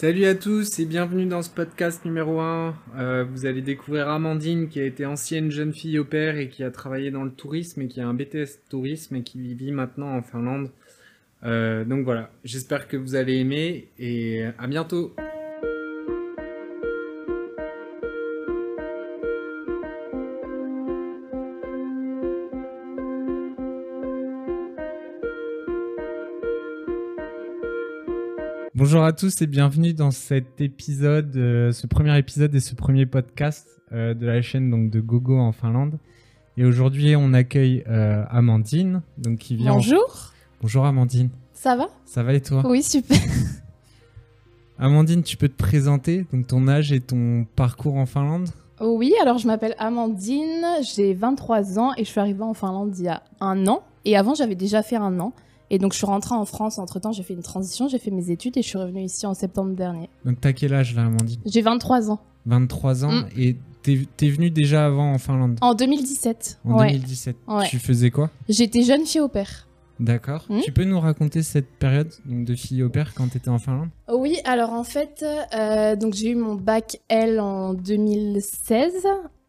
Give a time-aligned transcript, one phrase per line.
[0.00, 2.72] Salut à tous et bienvenue dans ce podcast numéro 1.
[2.98, 6.62] Euh, vous allez découvrir Amandine qui a été ancienne jeune fille au père et qui
[6.62, 10.16] a travaillé dans le tourisme et qui a un BTS tourisme et qui vit maintenant
[10.16, 10.70] en Finlande.
[11.42, 15.16] Euh, donc voilà, j'espère que vous allez aimer et à bientôt.
[28.90, 33.04] Bonjour à tous et bienvenue dans cet épisode, euh, ce premier épisode et ce premier
[33.04, 35.98] podcast euh, de la chaîne donc de Gogo en Finlande.
[36.56, 39.72] Et aujourd'hui, on accueille euh, Amandine, donc qui vient.
[39.72, 40.32] en- Bonjour,
[40.62, 41.28] Bonjour Amandine.
[41.52, 41.88] ça va?
[42.06, 42.62] Ça va et toi?
[42.66, 43.18] Oui, super.
[44.78, 48.48] Amandine, tu peux te présenter, donc ton âge et ton parcours en Finlande?
[48.80, 53.04] Oui, alors je m'appelle Amandine, j'ai 23 ans et je suis arrivée en Finlande il
[53.04, 53.82] y a un an.
[54.06, 55.34] Et avant, j'avais déjà fait un an.
[55.70, 56.78] Et donc, je suis rentrée en France.
[56.78, 59.34] Entre-temps, j'ai fait une transition, j'ai fait mes études et je suis revenue ici en
[59.34, 60.08] septembre dernier.
[60.24, 61.40] Donc t'as quel âge là, Amandine?
[61.46, 62.20] J'ai 23 ans.
[62.46, 63.26] 23 ans Mm.
[63.36, 65.58] et t'es t'es venue déjà avant en Finlande?
[65.60, 66.60] En 2017.
[66.64, 66.92] en ouais.
[66.92, 67.36] 2017.
[67.46, 67.66] Ouais.
[67.68, 68.30] Tu faisais quoi?
[68.48, 69.66] J'étais jeune fille au père.
[70.00, 70.46] D'accord.
[70.48, 70.60] Mm.
[70.60, 73.88] Tu peux nous raconter cette période donc, de fille au père quand t'étais en Finlande?
[74.10, 78.92] Oui, alors en fait, euh, donc j'ai eu mon bac L en 2016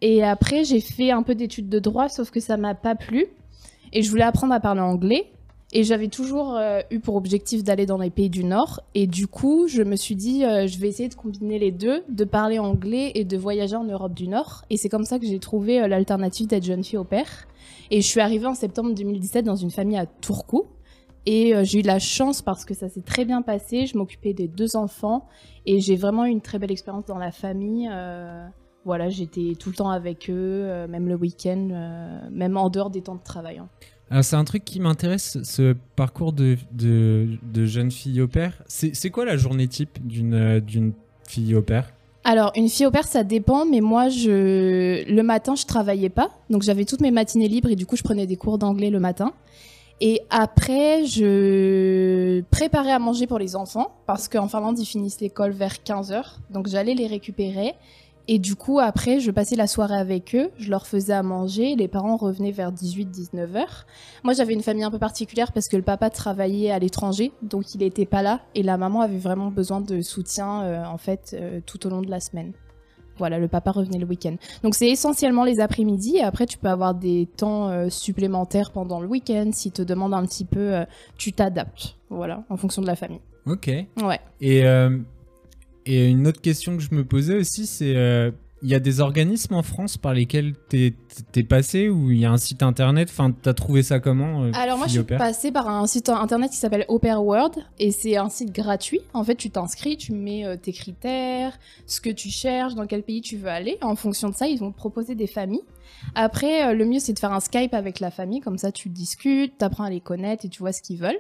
[0.01, 3.27] et après j'ai fait un peu d'études de droit, sauf que ça m'a pas plu
[3.93, 5.27] et je voulais apprendre à parler anglais
[5.71, 9.27] et j'avais toujours euh, eu pour objectif d'aller dans les pays du Nord et du
[9.27, 12.57] coup je me suis dit euh, je vais essayer de combiner les deux, de parler
[12.57, 15.81] anglais et de voyager en Europe du Nord et c'est comme ça que j'ai trouvé
[15.81, 17.47] euh, l'alternative d'être jeune fille au père
[17.91, 20.63] et je suis arrivée en septembre 2017 dans une famille à Turku.
[21.25, 23.85] Et j'ai eu la chance parce que ça s'est très bien passé.
[23.85, 25.27] Je m'occupais des deux enfants
[25.65, 27.89] et j'ai vraiment eu une très belle expérience dans la famille.
[28.85, 33.15] voilà, j'étais tout le temps avec eux, même le week-end, même en dehors des temps
[33.15, 33.57] de travail.
[33.57, 33.67] hein.
[34.11, 38.53] Alors c'est un truc qui m'intéresse, ce parcours de, de, de jeune fille au père.
[38.67, 40.61] C'est quoi la journée type d'une euh,
[41.27, 41.93] fille au père
[42.23, 45.07] Alors, une fille au père, ça dépend, mais moi, je...
[45.07, 46.31] le matin, je travaillais pas.
[46.49, 48.99] Donc, j'avais toutes mes matinées libres et du coup, je prenais des cours d'anglais le
[48.99, 49.33] matin.
[50.01, 55.51] Et après, je préparais à manger pour les enfants parce qu'en Finlande, ils finissent l'école
[55.51, 56.23] vers 15h.
[56.49, 57.75] Donc, j'allais les récupérer.
[58.31, 60.51] Et du coup, après, je passais la soirée avec eux.
[60.59, 61.75] Je leur faisais à manger.
[61.75, 63.65] Les parents revenaient vers 18-19h.
[64.23, 67.31] Moi, j'avais une famille un peu particulière parce que le papa travaillait à l'étranger.
[67.41, 68.41] Donc, il n'était pas là.
[68.53, 72.03] Et la maman avait vraiment besoin de soutien, euh, en fait, euh, tout au long
[72.03, 72.53] de la semaine.
[73.17, 74.35] Voilà, le papa revenait le week-end.
[74.61, 79.01] Donc c'est essentiellement les après-midi et après tu peux avoir des temps euh, supplémentaires pendant
[79.01, 79.49] le week-end.
[79.51, 80.85] S'ils te demandent un petit peu,
[81.17, 81.97] tu t'adaptes.
[82.09, 83.19] Voilà, en fonction de la famille.
[83.45, 83.67] Ok.
[83.67, 84.19] Ouais.
[84.39, 84.63] Et,
[85.89, 88.99] et une autre question que je me posais aussi, c'est euh, il y a des
[88.99, 90.93] organismes en France par lesquels t'es
[91.31, 93.09] t'es passé ou il y a un site internet?
[93.11, 96.51] Enfin, t'as trouvé ça comment euh, Alors moi je suis passée par un site internet
[96.51, 99.01] qui s'appelle Opera World et c'est un site gratuit.
[99.13, 103.03] En fait tu t'inscris, tu mets euh, tes critères, ce que tu cherches, dans quel
[103.03, 103.77] pays tu veux aller.
[103.81, 105.63] En fonction de ça ils vont te proposer des familles.
[106.15, 108.89] Après euh, le mieux c'est de faire un Skype avec la famille, comme ça tu
[108.89, 111.19] discutes, t'apprends à les connaître et tu vois ce qu'ils veulent.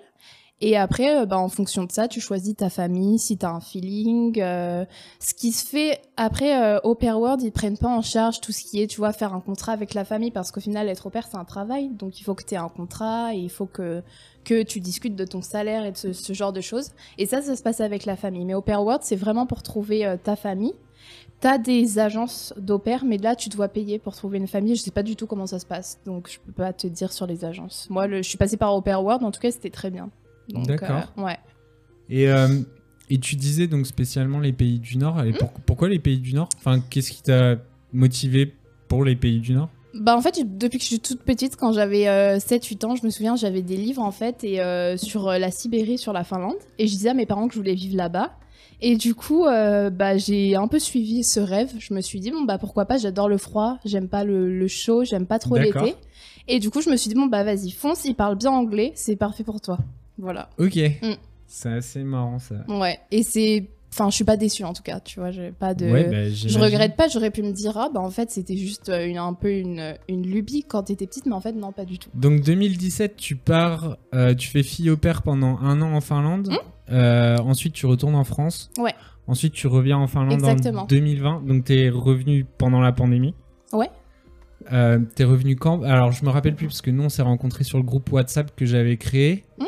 [0.61, 3.49] Et après, euh, bah, en fonction de ça, tu choisis ta famille, si tu as
[3.49, 4.41] un feeling.
[4.41, 4.85] euh,
[5.19, 8.51] ce qui se fait après, euh, au Pair World, ils prennent pas en charge tout
[8.51, 11.07] ce qui est, tu vois, faire un contrat avec la famille, parce qu'au final, être
[11.07, 11.89] au pair, c'est un travail.
[11.89, 14.03] Donc, il faut que tu aies un contrat, et il faut que,
[14.43, 16.89] que tu discutes de ton salaire et de ce, genre de choses.
[17.17, 18.43] Et ça, ça se passe avec la famille.
[18.43, 20.73] Mais au Pair World, c'est vraiment pour trouver euh, ta famille.
[21.39, 24.75] T'as des agences d'au pair, mais là, tu dois payer pour trouver une famille.
[24.75, 27.13] Je sais pas du tout comment ça se passe, donc je peux pas te dire
[27.13, 27.87] sur les agences.
[27.89, 30.09] Moi, je suis passée par au Pair World, en tout cas, c'était très bien.
[30.49, 31.13] Donc, D'accord.
[31.17, 31.37] euh, ouais.
[32.09, 32.47] Et, euh,
[33.09, 35.17] et tu disais donc spécialement les pays du Nord.
[35.17, 36.49] Hmm Et pour- pourquoi les pays du Nord?
[36.57, 37.55] Enfin, qu'est-ce qui t'a
[37.93, 38.53] motivé
[38.87, 39.69] pour les pays du Nord?
[39.95, 42.05] Bah en fait, depuis que je suis toute petite, quand j'avais
[42.39, 45.49] 7-8 ans, je me souviens, j'avais des livres en fait et euh, sur euh, la
[45.49, 48.31] Sibérie, sur la Finlande, et je disais à mes parents que je voulais vivre là-bas.
[48.81, 51.71] Et du coup, euh, bah, j'ai un peu suivi ce rêve.
[51.79, 54.67] Je me suis dit bon bah pourquoi pas, j'adore le froid, j'aime pas le, le
[54.67, 55.95] chaud, j'aime pas trop l'été.
[56.47, 58.91] Et du coup, je me suis dit bon bah vas-y, fonce, il parle bien anglais,
[58.95, 59.79] c'est parfait pour toi.
[60.19, 60.49] Voilà.
[60.57, 60.75] Ok.
[61.01, 61.13] Mm.
[61.47, 62.55] C'est assez marrant ça.
[62.67, 62.99] Ouais.
[63.09, 64.99] Et c'est, enfin, je suis pas déçue en tout cas.
[64.99, 65.89] Tu vois, j'ai pas de.
[65.89, 68.89] Ouais, bah, Je regrette pas, j'aurais pu me dire, ah bah en fait c'était juste
[68.89, 71.85] euh, une, un peu une, une lubie quand t'étais petite, mais en fait non, pas
[71.85, 72.09] du tout.
[72.13, 76.49] Donc 2017, tu pars, euh, tu fais fille au père pendant un an en Finlande.
[76.49, 76.57] Hmm
[76.91, 78.71] Euh, ensuite, tu retournes en France.
[78.79, 78.93] Ouais.
[79.27, 80.81] Ensuite, tu reviens en Finlande Exactement.
[80.83, 81.43] en 2020.
[81.45, 83.35] Donc, t'es revenu pendant la pandémie.
[83.73, 83.89] Ouais.
[84.73, 85.83] Euh, t'es revenu quand?
[85.83, 88.55] Alors, je me rappelle plus parce que nous, on s'est rencontrés sur le groupe WhatsApp
[88.55, 89.43] que j'avais créé.
[89.59, 89.65] Hmm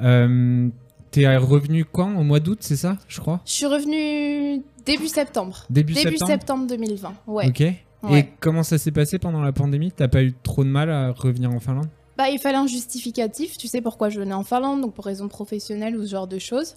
[0.00, 0.68] Euh,
[1.10, 5.64] t'es revenu quand Au mois d'août, c'est ça, je crois Je suis revenue début septembre.
[5.70, 6.30] Début, Début septembre.
[6.30, 7.48] septembre 2020, ouais.
[7.48, 7.62] Ok.
[8.10, 9.90] Et comment ça s'est passé pendant la pandémie?
[9.90, 11.88] T'as pas eu trop de mal à revenir en Finlande?
[12.16, 15.28] Bah, il fallait un justificatif, tu sais pourquoi je venais en Finlande, donc pour raison
[15.28, 16.76] professionnelle ou ce genre de choses.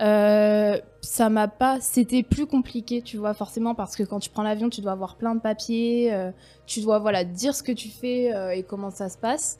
[0.00, 1.80] Euh, ça m'a pas.
[1.80, 5.16] C'était plus compliqué, tu vois, forcément, parce que quand tu prends l'avion, tu dois avoir
[5.16, 6.30] plein de papiers, euh,
[6.66, 9.58] tu dois voilà dire ce que tu fais euh, et comment ça se passe.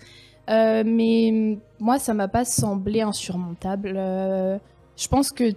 [0.50, 3.94] Euh, mais moi, ça m'a pas semblé insurmontable.
[3.96, 4.58] Euh,
[4.96, 5.52] je pense que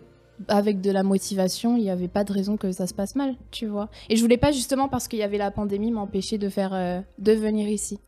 [0.47, 3.35] avec de la motivation, il n'y avait pas de raison que ça se passe mal,
[3.51, 3.89] tu vois.
[4.09, 6.99] Et je voulais pas justement parce qu'il y avait la pandémie m'empêcher de faire euh,
[7.19, 7.99] de venir ici.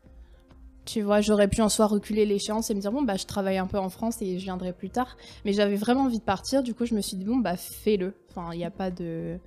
[0.84, 3.58] Tu vois, j'aurais pu en soi reculer l'échéance et me dire bon bah je travaille
[3.58, 5.16] un peu en France et je viendrai plus tard.
[5.44, 8.14] Mais j'avais vraiment envie de partir, du coup je me suis dit bon bah fais-le.
[8.30, 9.38] Enfin il n'y a pas de,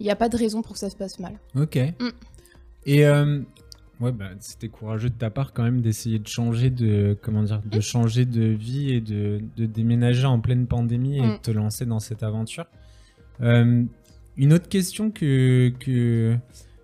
[0.00, 1.38] il y a pas de raison pour que ça se passe mal.
[1.54, 1.76] Ok.
[1.76, 2.08] Mm.
[2.84, 3.40] Et euh,
[4.02, 7.62] ouais, bah, c'était courageux de ta part quand même d'essayer de changer de comment dire,
[7.64, 11.32] de changer de vie et de, de déménager en pleine pandémie et Mm.
[11.32, 12.66] de te lancer dans cette aventure.
[13.40, 13.84] Euh,
[14.36, 16.36] une autre question que que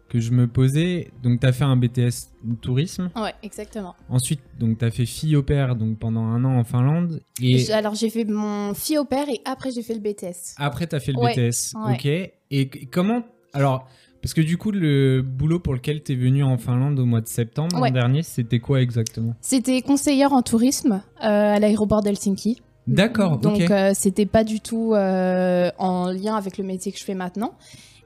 [0.09, 2.31] que je me posais, donc tu as fait un BTS
[2.63, 3.11] tourisme.
[3.15, 3.95] Ouais, exactement.
[4.09, 7.71] Ensuite, donc tu as fait fille au père donc pendant un an en Finlande et
[7.73, 10.55] Alors j'ai fait mon fille au père et après j'ai fait le BTS.
[10.57, 11.75] Après, tu as fait le Ouais, BTS.
[11.87, 11.93] ouais.
[11.95, 12.33] Ok.
[12.51, 13.23] Et comment.
[13.53, 13.87] Alors,
[14.23, 17.21] parce que du coup, le boulot pour lequel tu es venu en Finlande au mois
[17.21, 19.35] de septembre l'an dernier, c'était quoi exactement?
[19.41, 22.61] C'était conseillère en tourisme euh, à l'aéroport d'Helsinki.
[22.89, 27.05] D'accord, Donc euh, c'était pas du tout euh, en lien avec le métier que je
[27.05, 27.53] fais maintenant.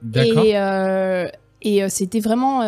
[0.02, 0.44] D'accord.
[0.44, 1.28] Et, euh,
[1.62, 2.62] et c'était vraiment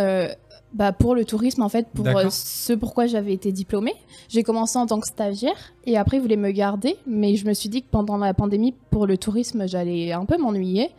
[0.72, 3.94] bah, pour le tourisme, en fait, pour ce pourquoi j'avais été diplômée.
[4.28, 6.96] J'ai commencé en tant que stagiaire et après, ils voulaient me garder.
[7.06, 10.38] Mais je me suis dit que pendant la pandémie, pour le tourisme, j'allais un peu
[10.38, 10.90] m'ennuyer.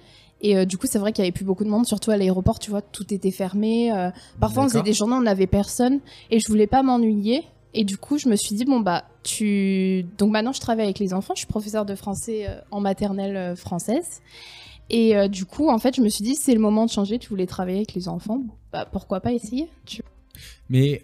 [0.45, 2.17] Et euh, du coup, c'est vrai qu'il y avait plus beaucoup de monde, surtout à
[2.17, 3.91] l'aéroport, tu vois, tout était fermé.
[3.91, 7.43] euh, parfois, on faisait des journées on n'avait personne et je voulais pas m'ennuyer.
[7.73, 10.05] Et du coup, je me suis dit, bon, bah, tu.
[10.19, 13.55] Donc maintenant, je travaille avec les enfants, je suis professeure de français euh, en maternelle
[13.55, 14.21] française.
[14.91, 17.17] Et euh, du coup, en fait, je me suis dit, c'est le moment de changer.
[17.17, 20.03] Tu voulais travailler avec les enfants, bah pourquoi pas essayer tu...
[20.69, 21.03] Mais.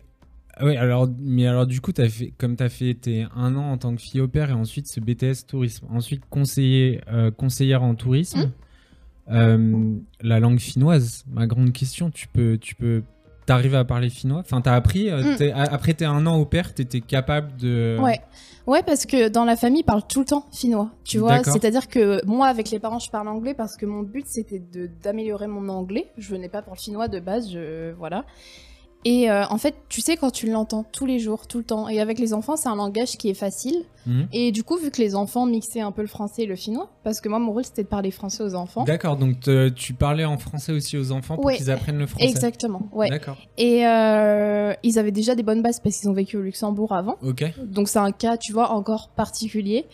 [0.62, 3.72] Ouais, alors, mais alors du coup, as fait, comme tu as fait tes un an
[3.72, 7.82] en tant que fille au père et ensuite ce BTS tourisme, ensuite conseiller, euh, conseillère
[7.82, 8.52] en tourisme, Mm.
[9.30, 13.04] Euh, la langue finnoise, ma grande question, tu peux, tu peux,
[13.46, 14.40] t'arrives à parler finnois?
[14.40, 15.36] Enfin, t'as appris, euh, Mm.
[15.38, 17.98] t'es- a- après tes un an au père, t'étais capable de...
[18.02, 18.20] Ouais.
[18.68, 20.92] Ouais, parce que dans la famille, ils parlent tout le temps finnois.
[21.04, 21.54] Tu vois, D'accord.
[21.54, 24.88] c'est-à-dire que moi, avec les parents, je parle anglais parce que mon but, c'était de-
[25.02, 26.08] d'améliorer mon anglais.
[26.20, 27.92] Je venais pas pour le finnois de base, je...
[27.94, 28.24] voilà.
[29.04, 31.90] Et euh, en fait, tu sais, quand tu l'entends tous les jours, tout le temps,
[31.90, 33.84] et avec les enfants, c'est un langage qui est facile.
[34.06, 34.28] Mhm.
[34.32, 36.90] Et du coup, vu que les enfants mixaient un peu le français et le finnois,
[37.04, 38.84] parce que moi, mon rôle, c'était de parler français aux enfants.
[38.84, 41.58] D'accord, donc te- tu parlais en français aussi aux enfants pour Ouais.
[41.58, 42.28] qu'ils apprennent le français.
[42.30, 43.10] Exactement, ouais.
[43.10, 43.38] D'accord.
[43.58, 47.16] Et euh, ils avaient déjà des bonnes bases parce qu'ils ont vécu au Luxembourg avant.
[47.24, 47.44] Ok.
[47.66, 49.86] Donc c'est un cas, tu vois, encore particulier.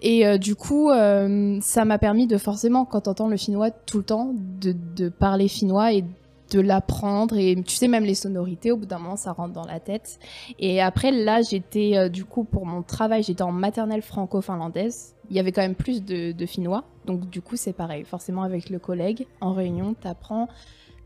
[0.00, 3.98] Et euh, du coup, euh, ça m'a permis de forcément, quand t'entends le finnois tout
[3.98, 6.04] le temps, de, de parler finnois et
[6.50, 7.36] de l'apprendre.
[7.36, 10.18] Et tu sais, même les sonorités, au bout d'un moment, ça rentre dans la tête.
[10.58, 15.14] Et après, là, j'étais, euh, du coup, pour mon travail, j'étais en maternelle franco-finlandaise.
[15.30, 16.84] Il y avait quand même plus de, de finnois.
[17.06, 18.04] Donc du coup, c'est pareil.
[18.04, 20.48] Forcément, avec le collègue, en réunion, t'apprends.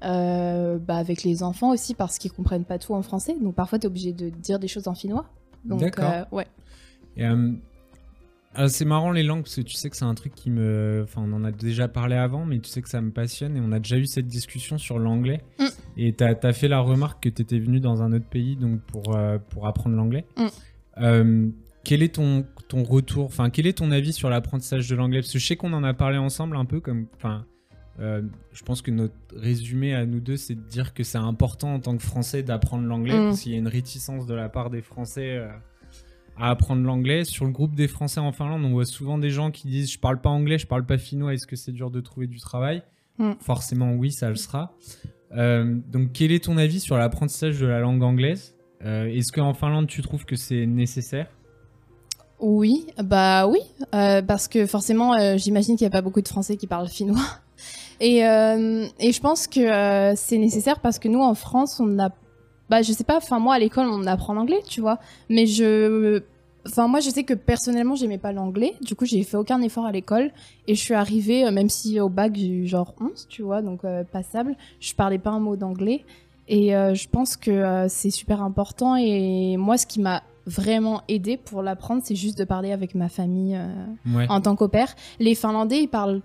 [0.04, 3.78] Euh, bah, avec les enfants aussi parce qu'ils comprennent pas tout en français donc parfois
[3.78, 5.26] t'es obligé de dire des choses en finnois
[5.64, 6.48] donc euh, ouais
[7.16, 7.52] Et, euh,
[8.68, 11.00] c'est marrant les langues parce que tu sais que c'est un truc qui me.
[11.04, 13.60] Enfin, on en a déjà parlé avant, mais tu sais que ça me passionne et
[13.60, 15.42] on a déjà eu cette discussion sur l'anglais.
[15.58, 15.64] Mm.
[15.96, 19.16] Et t'as as fait la remarque que t'étais venu dans un autre pays donc pour,
[19.16, 20.26] euh, pour apprendre l'anglais.
[20.36, 20.46] Mm.
[20.98, 21.48] Euh,
[21.84, 25.20] quel est ton, ton retour Enfin, quel est ton avis sur l'apprentissage de l'anglais?
[25.20, 27.06] Parce que je sais qu'on en a parlé ensemble un peu comme.
[27.16, 27.46] Enfin,
[28.00, 28.22] euh,
[28.52, 31.80] je pense que notre résumé à nous deux, c'est de dire que c'est important en
[31.80, 33.28] tant que Français d'apprendre l'anglais Mm.
[33.28, 35.42] parce qu'il y a une réticence de la part des Français.
[36.38, 37.24] À apprendre l'anglais.
[37.24, 39.98] Sur le groupe des Français en Finlande, on voit souvent des gens qui disent je
[39.98, 42.82] parle pas anglais, je parle pas finnois, est-ce que c'est dur de trouver du travail
[43.18, 43.32] Mm.
[43.40, 44.72] Forcément oui, ça le sera.
[45.36, 48.54] Euh, donc quel est ton avis sur l'apprentissage de la langue anglaise?
[48.84, 51.28] Euh, Est-ce qu'en Finlande tu trouves que c'est nécessaire?
[52.40, 53.60] Oui, bah oui,
[53.94, 57.20] euh, parce que forcément, j'imagine qu'il n'y a pas beaucoup de Français qui parlent finnois.
[58.00, 62.10] Et, et je pense que c'est nécessaire parce que nous, en France, on a...
[62.70, 64.98] Bah, je sais pas, enfin moi, à l'école, on apprend l'anglais, tu vois.
[65.28, 66.22] Mais je...
[66.66, 68.74] Enfin, moi, je sais que personnellement, j'aimais pas l'anglais.
[68.82, 70.30] Du coup, j'ai fait aucun effort à l'école.
[70.68, 73.62] Et je suis arrivée, euh, même si au bac, j'ai eu genre 11, tu vois,
[73.62, 74.54] donc euh, passable.
[74.78, 76.04] Je parlais pas un mot d'anglais.
[76.48, 78.94] Et euh, je pense que euh, c'est super important.
[78.96, 83.08] Et moi, ce qui m'a vraiment aidé pour l'apprendre, c'est juste de parler avec ma
[83.08, 83.58] famille
[84.14, 84.26] Ouais.
[84.28, 84.70] en tant qu'au.
[85.18, 86.20] Les Finlandais, ils parlent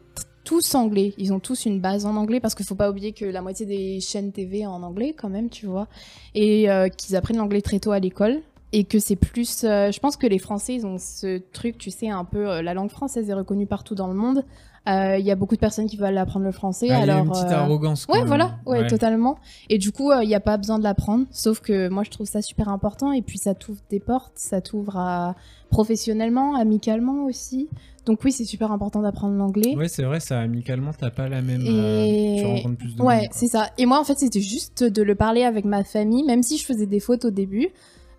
[0.47, 1.13] tous anglais.
[1.17, 3.65] Ils ont tous une base en anglais parce qu'il faut pas oublier que la moitié
[3.65, 5.89] des chaînes TV en anglais quand même, tu vois.
[6.35, 8.41] Et euh, qu'ils apprennent l'anglais très tôt à l'école.
[8.73, 9.63] Et que c'est plus.
[9.63, 12.49] euh, je pense que les Français, ils ont ce truc, tu sais, un peu.
[12.49, 14.43] euh, la langue française est reconnue partout dans le monde.
[14.89, 16.87] Euh, Il y a beaucoup de personnes qui veulent apprendre le français.
[16.89, 18.05] Ah, y a alors, une petite arrogance.
[18.05, 19.37] quand Ouais, voilà, ouais, totalement.
[19.69, 21.25] Et du coup, il n'y a pas besoin de l'apprendre.
[21.29, 23.11] Sauf que moi, je trouve ça super important.
[23.11, 25.35] Et puis, ça t'ouvre des portes, ça t'ouvre à...
[25.69, 27.67] professionnellement, amicalement aussi.
[28.05, 29.75] Donc, oui, c'est super important d'apprendre l'anglais.
[29.75, 31.61] Ouais, c'est vrai, ça, amicalement, t'as pas la même.
[31.61, 33.27] Et- euh, tu rencontres plus de Ouais, quoi.
[33.31, 33.69] c'est ça.
[33.77, 36.65] Et moi, en fait, c'était juste de le parler avec ma famille, même si je
[36.65, 37.67] faisais des fautes au début.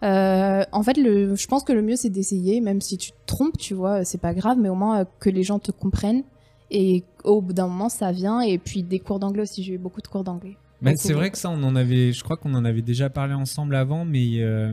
[0.02, 3.17] Euh, en fait, le, je pense que le mieux, c'est d'essayer, même si tu te
[3.26, 6.23] trompes, tu vois, c'est pas grave, mais au moins euh, que les gens te comprennent.
[6.71, 8.40] Et au bout d'un moment, ça vient.
[8.40, 10.57] Et puis, des cours d'anglais aussi, j'ai eu beaucoup de cours d'anglais.
[10.83, 12.12] Bah, c'est vrai que ça, on en avait.
[12.12, 14.73] Je crois qu'on en avait déjà parlé ensemble avant, mais euh,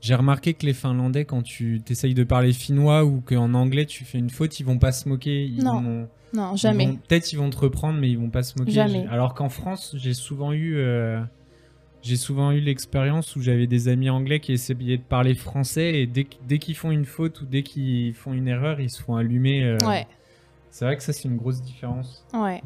[0.00, 4.04] j'ai remarqué que les Finlandais, quand tu t'essayes de parler finnois ou qu'en anglais tu
[4.04, 5.44] fais une faute, ils vont pas se moquer.
[5.44, 6.98] Ils Non, vont- Non, jamais.
[7.08, 8.72] Peut-être ils vont te reprendre, mais ils vont pas se moquer.
[8.72, 9.06] Jamais.
[9.10, 10.76] Alors qu'en France, j'ai souvent eu.
[12.02, 16.06] J'ai souvent eu l'expérience où j'avais des amis anglais qui essayaient de parler français et
[16.06, 16.24] dès
[16.58, 19.62] qu'ils font une faute ou dès qu'ils font une erreur, ils se font allumer.
[19.64, 20.06] euh, Ouais,
[20.70, 22.26] C'est vrai que ça, c'est une grosse différence.
[22.34, 22.60] ouais,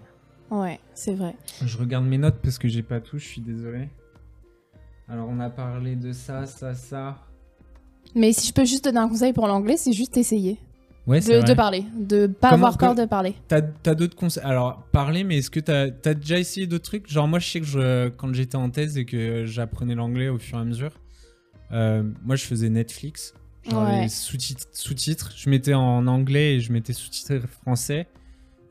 [0.50, 1.34] ouais, c'est vrai.
[1.62, 3.88] Je regarde mes notes parce que j'ai pas tout, je suis désolé.
[5.08, 7.18] Alors, on a parlé de ça, ça, ça.
[8.14, 10.58] Mais si je peux juste donner un conseil pour l'anglais, c'est juste essayer
[11.06, 13.34] Ouais, de, parler, de pas Comment avoir peur de parler.
[13.46, 13.60] T'as
[13.94, 17.08] d'autres conseils Alors, parler, mais est-ce que t'as as déjà essayé d'autres trucs?
[17.08, 20.38] Genre, moi, je sais que je, quand j'étais en thèse et que j'apprenais l'anglais au
[20.38, 20.90] fur et à mesure,
[21.70, 23.34] euh, moi, je faisais Netflix.
[23.70, 24.02] Genre Ouais.
[24.02, 25.32] les sous-titres, sous-titres.
[25.36, 28.08] Je mettais en anglais et je mettais sous-titres français.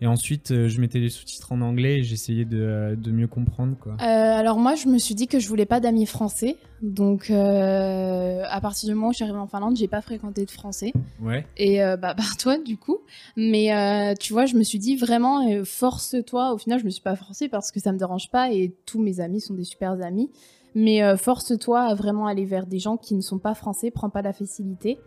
[0.01, 3.27] Et ensuite, euh, je mettais les sous-titres en anglais et j'essayais de, euh, de mieux
[3.27, 3.93] comprendre, quoi.
[3.93, 8.43] Euh, alors moi, je me suis dit que je voulais pas d'amis français, donc euh,
[8.45, 10.91] à partir du moment où je suis arrivée en Finlande, j'ai pas fréquenté de français.
[11.21, 11.45] Ouais.
[11.57, 12.99] Et euh, bah par toi du coup.
[13.37, 16.53] Mais tu vois, je me suis dit vraiment force-toi.
[16.53, 19.01] Au final, je me suis pas forcée parce que ça me dérange pas et tous
[19.01, 20.29] mes amis sont des super amis.
[20.77, 24.21] Mais force-toi à vraiment aller vers des gens qui ne sont pas français, prends pas
[24.21, 24.99] la facilité.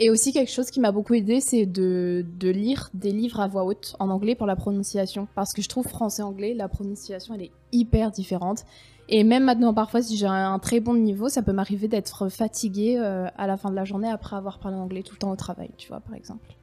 [0.00, 3.48] Et aussi quelque chose qui m'a beaucoup aidé, c'est de, de lire des livres à
[3.48, 5.26] voix haute en anglais pour la prononciation.
[5.34, 8.64] Parce que je trouve français-anglais, la prononciation, elle est hyper différente.
[9.08, 12.96] Et même maintenant, parfois, si j'ai un très bon niveau, ça peut m'arriver d'être fatiguée
[12.98, 15.36] euh, à la fin de la journée après avoir parlé anglais tout le temps au
[15.36, 16.54] travail, tu vois, par exemple.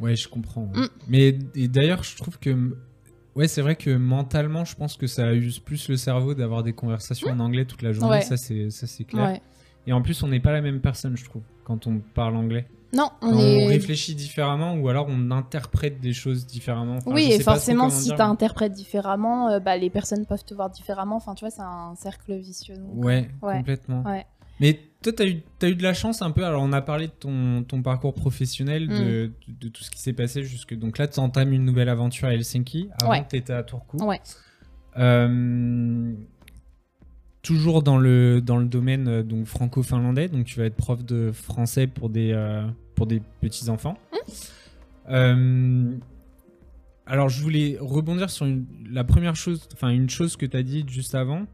[0.00, 0.68] Ouais, je comprends.
[0.74, 0.88] Mm.
[1.08, 2.76] Mais d'ailleurs, je trouve que.
[3.36, 6.72] Ouais, c'est vrai que mentalement, je pense que ça use plus le cerveau d'avoir des
[6.72, 8.16] conversations en anglais toute la journée.
[8.16, 8.22] Ouais.
[8.22, 9.24] Ça, c'est ça, c'est clair.
[9.24, 9.42] Ouais.
[9.86, 12.66] Et en plus, on n'est pas la même personne, je trouve, quand on parle anglais.
[12.94, 13.64] Non, on est.
[13.64, 16.98] on réfléchit différemment ou alors on interprète des choses différemment.
[16.98, 20.70] Enfin, oui, et forcément, si tu interprètes différemment, euh, bah, les personnes peuvent te voir
[20.70, 21.16] différemment.
[21.16, 22.76] Enfin, tu vois, c'est un cercle vicieux.
[22.76, 23.56] donc, Ouais, Ouais.
[23.56, 24.02] complètement.
[24.04, 24.24] Ouais.
[24.60, 26.44] Mais toi, t'as eu, as eu de la chance un peu.
[26.44, 28.88] Alors, on a parlé de ton, ton parcours professionnel, Mm.
[28.92, 30.74] de, de, de tout ce qui s'est passé jusque.
[30.78, 32.90] Donc là, tu entames une nouvelle aventure à Helsinki.
[33.02, 33.26] Avant, Ouais.
[33.28, 33.96] tu étais à Turku.
[34.04, 34.20] Ouais.
[34.96, 36.12] Euh,
[37.44, 40.28] toujours dans le, dans le domaine euh, donc franco-finlandais.
[40.28, 43.96] Donc, tu vas être prof de français pour des, euh, pour des petits-enfants.
[45.10, 45.92] Euh,
[47.06, 50.62] alors, je voulais rebondir sur une- la première chose, enfin, une chose que tu as
[50.62, 51.46] dit juste avant.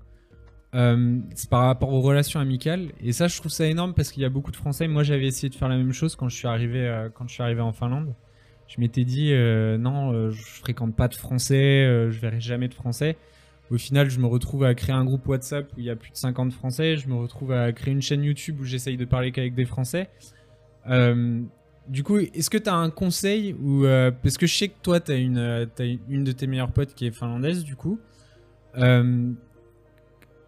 [0.77, 4.23] Euh, c'est par rapport aux relations amicales et ça je trouve ça énorme parce qu'il
[4.23, 6.37] y a beaucoup de Français moi j'avais essayé de faire la même chose quand je
[6.37, 8.15] suis arrivé quand je suis arrivé en Finlande
[8.69, 9.33] je m'étais dit
[9.81, 13.17] non je fréquente pas de Français je verrai jamais de Français
[13.71, 16.11] au final je me retrouve à créer un groupe WhatsApp où il y a plus
[16.11, 16.97] de 50 Français.
[16.97, 20.09] Je me retrouve à créer une chaîne YouTube où j'essaye de parler qu'avec des Français.
[20.89, 21.41] Euh,
[21.89, 24.75] du coup est-ce que tu as un conseil ou euh, parce que je sais que
[24.83, 25.67] toi tu as une euh,
[26.09, 27.99] une de tes meilleures potes qui est finlandaise du coup.
[28.79, 29.33] Euh,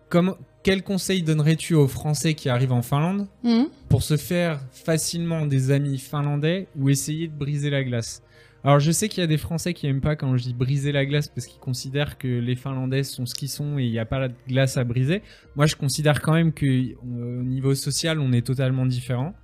[0.08, 3.68] Comment, quel conseil donnerais-tu aux Français qui arrivent en Finlande Mhm.
[3.88, 8.22] pour se faire facilement des amis finlandais ou essayer de briser la glace?
[8.64, 10.92] Alors je sais qu'il y a des Français qui aiment pas quand je dis briser
[10.92, 13.98] la glace parce qu'ils considèrent que les Finlandais sont ce qu'ils sont et il n'y
[13.98, 15.22] a pas de glace à briser.
[15.56, 19.34] Moi je considère quand même que euh, au niveau social on est totalement différent.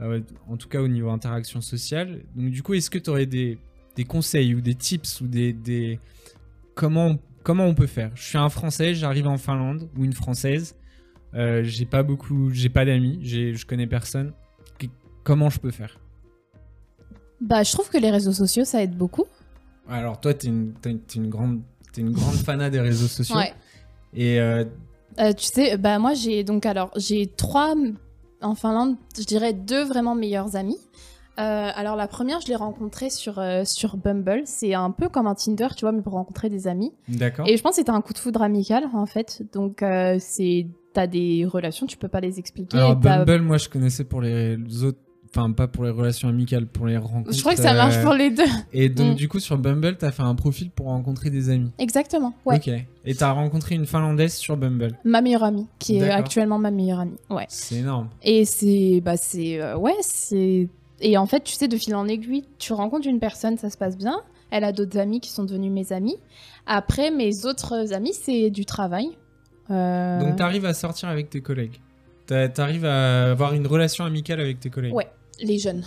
[0.00, 2.22] Euh, en tout cas au niveau interaction sociale.
[2.34, 3.58] Donc du coup est-ce que tu aurais des,
[3.94, 6.00] des conseils ou des tips ou des, des...
[6.74, 8.10] comment on comment on peut faire?
[8.14, 10.76] Je suis un Français, j'arrive en Finlande ou une Française.
[11.34, 14.32] Euh, j'ai pas beaucoup, j'ai pas d'amis, je connais personne.
[15.22, 16.00] Comment je peux faire?
[17.40, 19.24] Bah, je trouve que les réseaux sociaux, ça aide beaucoup.
[19.88, 21.60] Alors toi, t'es une, t'es une, t'es une grande,
[21.92, 23.36] t'es une grande fanat des réseaux sociaux.
[23.36, 23.52] Ouais.
[24.14, 24.64] Et euh,
[25.20, 27.74] Euh, tu sais, bah moi j'ai donc alors j'ai trois
[28.40, 30.78] en Finlande, je dirais deux vraiment meilleurs amis.
[31.38, 34.42] Euh, alors la première, je l'ai rencontrée sur euh, sur Bumble.
[34.44, 36.92] C'est un peu comme un Tinder, tu vois, mais pour rencontrer des amis.
[37.08, 37.46] d'accord.
[37.48, 39.42] Et je pense que c'était un coup de foudre amical en fait.
[39.52, 42.76] Donc euh, c'est t'as des relations, tu peux pas les expliquer.
[42.76, 44.98] Alors t'as- Bumble, moi je connaissais pour les autres,
[45.30, 47.32] Enfin, pas pour les relations amicales, pour les rencontres.
[47.32, 48.44] Je crois que ça marche euh, pour les deux.
[48.72, 49.14] Et donc, Mm.
[49.14, 51.70] du coup, sur Bumble, t'as fait un profil pour rencontrer des amis.
[51.78, 52.56] Exactement, ouais.
[52.56, 52.70] Ok.
[53.04, 54.96] Et t'as rencontré une Finlandaise sur Bumble.
[55.04, 57.16] Ma meilleure amie, qui est actuellement ma meilleure amie.
[57.30, 57.44] Ouais.
[57.48, 58.08] C'est énorme.
[58.22, 59.00] Et c'est.
[59.04, 59.60] Bah, c'est.
[59.60, 60.68] euh, ouais, c'est.
[61.00, 63.76] Et en fait, tu sais, de fil en aiguille, tu rencontres une personne, ça se
[63.76, 64.20] passe bien.
[64.50, 66.16] Elle a d'autres amis qui sont devenus mes amis.
[66.66, 69.10] Après, mes autres amis, c'est du travail.
[69.70, 71.80] Euh, Donc, t'arrives à sortir avec tes collègues.
[72.26, 74.94] T'a- T'arrives à avoir une relation amicale avec tes collègues.
[74.94, 75.06] Ouais.
[75.40, 75.84] Les jeunes.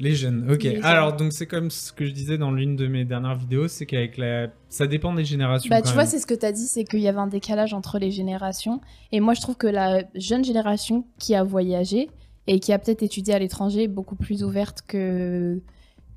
[0.00, 0.62] Les jeunes, ok.
[0.62, 0.84] Les jeunes.
[0.84, 3.86] Alors, donc c'est comme ce que je disais dans l'une de mes dernières vidéos, c'est
[3.86, 4.48] qu'avec la.
[4.68, 5.70] Ça dépend des générations.
[5.70, 7.26] Bah, quand tu vois, c'est ce que tu as dit, c'est qu'il y avait un
[7.26, 8.80] décalage entre les générations.
[9.12, 12.10] Et moi, je trouve que la jeune génération qui a voyagé
[12.46, 15.60] et qui a peut-être étudié à l'étranger est beaucoup plus ouverte que.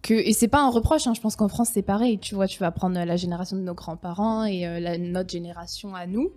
[0.01, 0.13] que...
[0.13, 2.19] Et c'est pas un reproche, hein, je pense qu'en France, c'est pareil.
[2.19, 4.97] Tu vois, tu vas prendre la génération de nos grands-parents et euh, la...
[4.97, 6.31] notre génération à nous.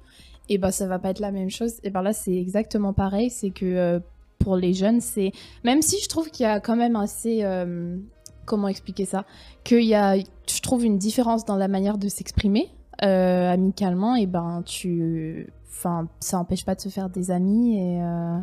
[0.50, 1.74] Et ben, ça va pas être la même chose.
[1.82, 3.30] Et ben là, c'est exactement pareil.
[3.30, 4.00] C'est que euh,
[4.38, 5.32] pour les jeunes, c'est.
[5.64, 7.40] Même si je trouve qu'il y a quand même assez.
[7.42, 7.96] euh,
[8.46, 9.26] Comment expliquer ça
[9.62, 12.70] Qu'il y a, je trouve, une différence dans la manière de s'exprimer
[13.04, 18.02] euh, amicalement, et ben tu, enfin, ça empêche pas de se faire des amis et
[18.02, 18.38] euh,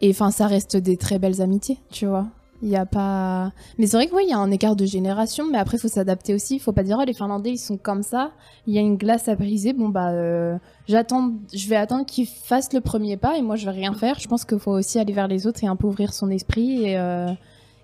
[0.00, 2.26] et enfin ça reste des très belles amitiés, tu vois.
[2.64, 4.86] Il y a pas, mais c'est vrai que oui, il y a un écart de
[4.86, 6.56] génération, mais après il faut s'adapter aussi.
[6.56, 8.30] Il faut pas dire oh, les Finlandais ils sont comme ça.
[8.66, 9.74] Il y a une glace à briser.
[9.74, 10.56] Bon bah euh,
[10.88, 14.18] j'attends, je vais attendre qu'ils fassent le premier pas et moi je vais rien faire.
[14.18, 16.86] Je pense qu'il faut aussi aller vers les autres et un peu ouvrir son esprit
[16.86, 17.28] et euh,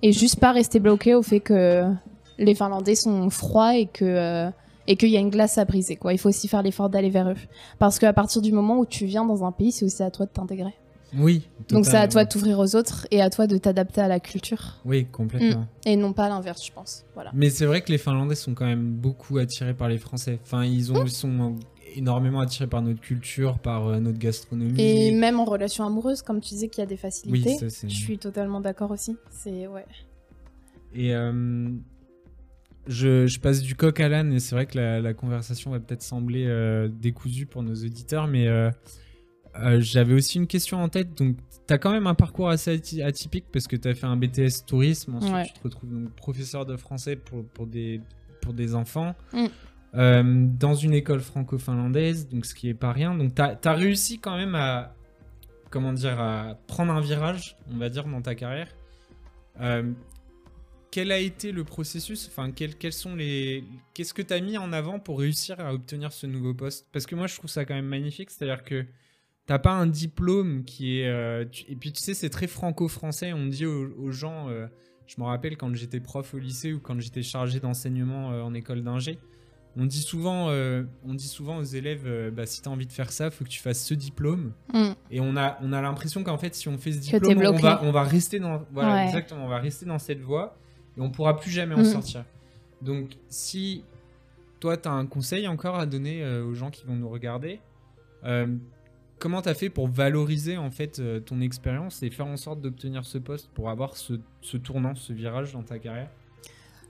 [0.01, 1.85] et juste pas rester bloqué au fait que
[2.39, 4.51] les Finlandais sont froids et que euh,
[4.87, 5.97] et qu'il y a une glace à briser.
[5.97, 6.15] Quoi.
[6.15, 7.37] Il faut aussi faire l'effort d'aller vers eux.
[7.79, 10.25] Parce qu'à partir du moment où tu viens dans un pays, c'est aussi à toi
[10.25, 10.73] de t'intégrer.
[11.17, 11.49] Oui.
[11.69, 14.21] Donc c'est à toi de t'ouvrir aux autres et à toi de t'adapter à la
[14.21, 14.81] culture.
[14.85, 15.67] Oui, complètement.
[15.85, 17.05] Et non pas l'inverse, je pense.
[17.15, 17.31] Voilà.
[17.35, 20.39] Mais c'est vrai que les Finlandais sont quand même beaucoup attirés par les Français.
[20.43, 21.57] Enfin, ils, ont, ils sont
[21.95, 24.81] énormément attirés par notre culture, par euh, notre gastronomie.
[24.81, 27.71] Et même en relation amoureuse, comme tu disais qu'il y a des oui, facilités, ça,
[27.71, 27.89] c'est.
[27.89, 29.17] je suis totalement d'accord aussi.
[29.31, 29.85] C'est ouais.
[30.95, 31.69] Et euh,
[32.87, 35.81] je, je passe du coq à l'âne, et c'est vrai que la, la conversation va
[35.81, 38.71] peut-être sembler euh, décousue pour nos auditeurs, mais euh,
[39.57, 41.17] euh, j'avais aussi une question en tête.
[41.17, 44.07] Donc, tu as quand même un parcours assez aty- atypique parce que tu as fait
[44.07, 45.47] un BTS tourisme, ensuite Ouais.
[45.47, 48.01] tu te retrouves donc professeur de français pour, pour, des,
[48.43, 49.15] pour des enfants.
[49.33, 49.47] Mm.
[49.95, 53.15] euh, dans une école franco-finlandaise, donc ce qui est pas rien.
[53.15, 54.95] Donc, tu as, réussi quand même à,
[55.71, 58.69] comment dire, à prendre un virage, on va dire, dans ta carrière.
[59.61, 59.91] Euh,
[60.93, 63.63] quel a été le processus Enfin, quels, quels sont les.
[63.95, 66.87] Qu'est-ce que tu as mis en avant pour réussir à obtenir ce nouveau poste?
[66.93, 68.31] Parce que moi, je trouve ça quand même magnifique.
[68.31, 68.85] C'est-à-dire que
[69.51, 71.09] t'as pas un diplôme qui est.
[71.09, 73.33] euh, tu- Et puis, tu sais, c'est très franco-français.
[73.33, 74.49] On dit aux, aux gens.
[74.49, 74.69] euh,
[75.09, 78.55] Je me rappelle quand j'étais prof au lycée ou quand j'étais chargé d'enseignement euh, en
[78.55, 79.19] école d'ingé.
[79.77, 80.51] On dit souvent,
[81.05, 83.49] on dit souvent aux élèves, bah, si tu as envie de faire ça, faut que
[83.49, 84.53] tu fasses ce diplôme.
[84.73, 84.91] Mm.
[85.11, 87.81] Et on a, on a l'impression qu'en fait, si on fait ce diplôme, on va,
[87.85, 89.05] on va rester dans, voilà, Ouais.
[89.05, 90.57] exactement, on va rester dans cette voie
[90.97, 91.85] et on pourra plus jamais en Mhm.
[91.85, 92.25] sortir.
[92.83, 93.85] Donc, si
[94.61, 97.61] toi, tu as un conseil encore à donner aux gens qui vont nous regarder,
[99.21, 102.61] comment tu as fait pour valoriser en fait euh, ton expérience et faire en sorte
[102.61, 106.09] d'obtenir ce poste pour avoir ce, ce tournant, ce virage dans ta carrière?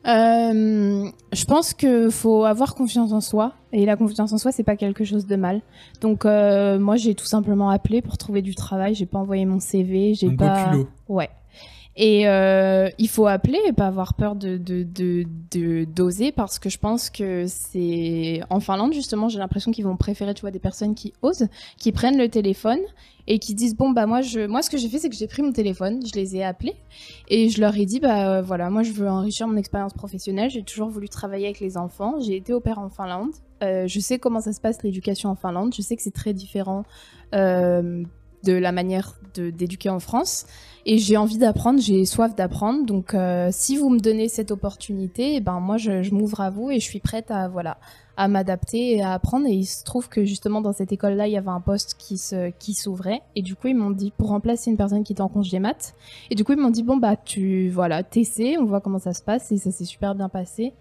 [0.07, 3.53] Euh, je pense qu'il faut avoir confiance en soi.
[3.73, 5.61] Et la confiance en soi, c'est pas quelque chose de mal.
[6.01, 8.95] Donc, euh, moi, j'ai tout simplement appelé pour trouver du travail.
[8.95, 10.15] J'ai pas envoyé mon CV.
[10.15, 10.69] J'ai pas.
[10.69, 10.89] au culot.
[11.09, 11.29] Ouais.
[11.97, 14.57] Et euh, il faut appeler et pas avoir peur de
[15.85, 20.33] d'oser parce que je pense que c'est en Finlande justement j'ai l'impression qu'ils vont préférer
[20.33, 21.49] tu vois des personnes qui osent,
[21.79, 22.79] qui prennent le téléphone
[23.27, 25.27] et qui disent bon bah moi je moi ce que j'ai fait c'est que j'ai
[25.27, 26.77] pris mon téléphone, je les ai appelés
[27.29, 30.49] et je leur ai dit bah euh, voilà moi je veux enrichir mon expérience professionnelle,
[30.49, 34.01] j'ai toujours voulu travailler avec les enfants, j'ai été au père en Finlande, Euh, je
[34.01, 36.85] sais comment ça se passe l'éducation en Finlande, je sais que c'est très différent
[38.45, 40.47] de la manière d'éduquer en France.
[40.87, 42.87] Et j'ai envie d'apprendre, j'ai soif d'apprendre.
[42.87, 46.71] Donc, euh, si vous me donnez cette opportunité, eh ben moi, je, m'ouvre à vous
[46.71, 47.79] et je suis prête à voilà
[48.17, 49.47] à m'adapter et à apprendre.
[49.47, 52.21] Et il se trouve que justement dans cette école-là, il y avait un poste qui
[52.59, 53.21] qui s'ouvrait.
[53.37, 55.95] Et du coup, ils m'ont dit pour remplacer une personne qui était en congé maths.
[56.31, 59.13] Et du coup, ils m'ont dit bon bah tu voilà t'essaies, on voit comment ça
[59.13, 59.53] se passe.
[59.53, 60.73] Et ça s'est super bien passé.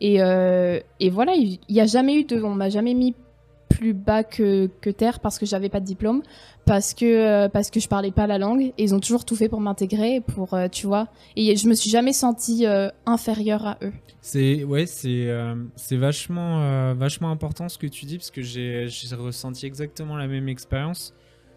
[0.00, 3.14] Et, euh, et voilà, il il y a jamais eu de, on m'a jamais mis
[3.82, 6.22] plus bas que, que terre parce que j'avais pas de diplôme
[6.66, 9.34] parce que euh, parce que je parlais pas la langue et ils ont toujours tout
[9.34, 13.66] fait pour m'intégrer pour euh, tu vois et je me suis jamais sentie euh, inférieure
[13.66, 15.28] à eux C'est ouais, c'est
[15.74, 20.28] c'est vachement vachement important ce que tu dis parce que j'ai j'ai ressenti exactement la
[20.28, 21.12] même expérience.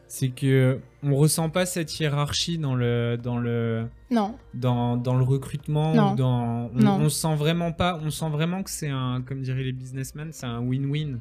[0.07, 5.23] C'est que on ressent pas cette hiérarchie dans le dans le non dans, dans le
[5.23, 6.13] recrutement Non.
[6.13, 6.97] ou dans on, Non.
[7.01, 10.45] on sent vraiment pas on sent vraiment que c'est un comme diraient les businessmen c'est
[10.45, 11.19] un win-win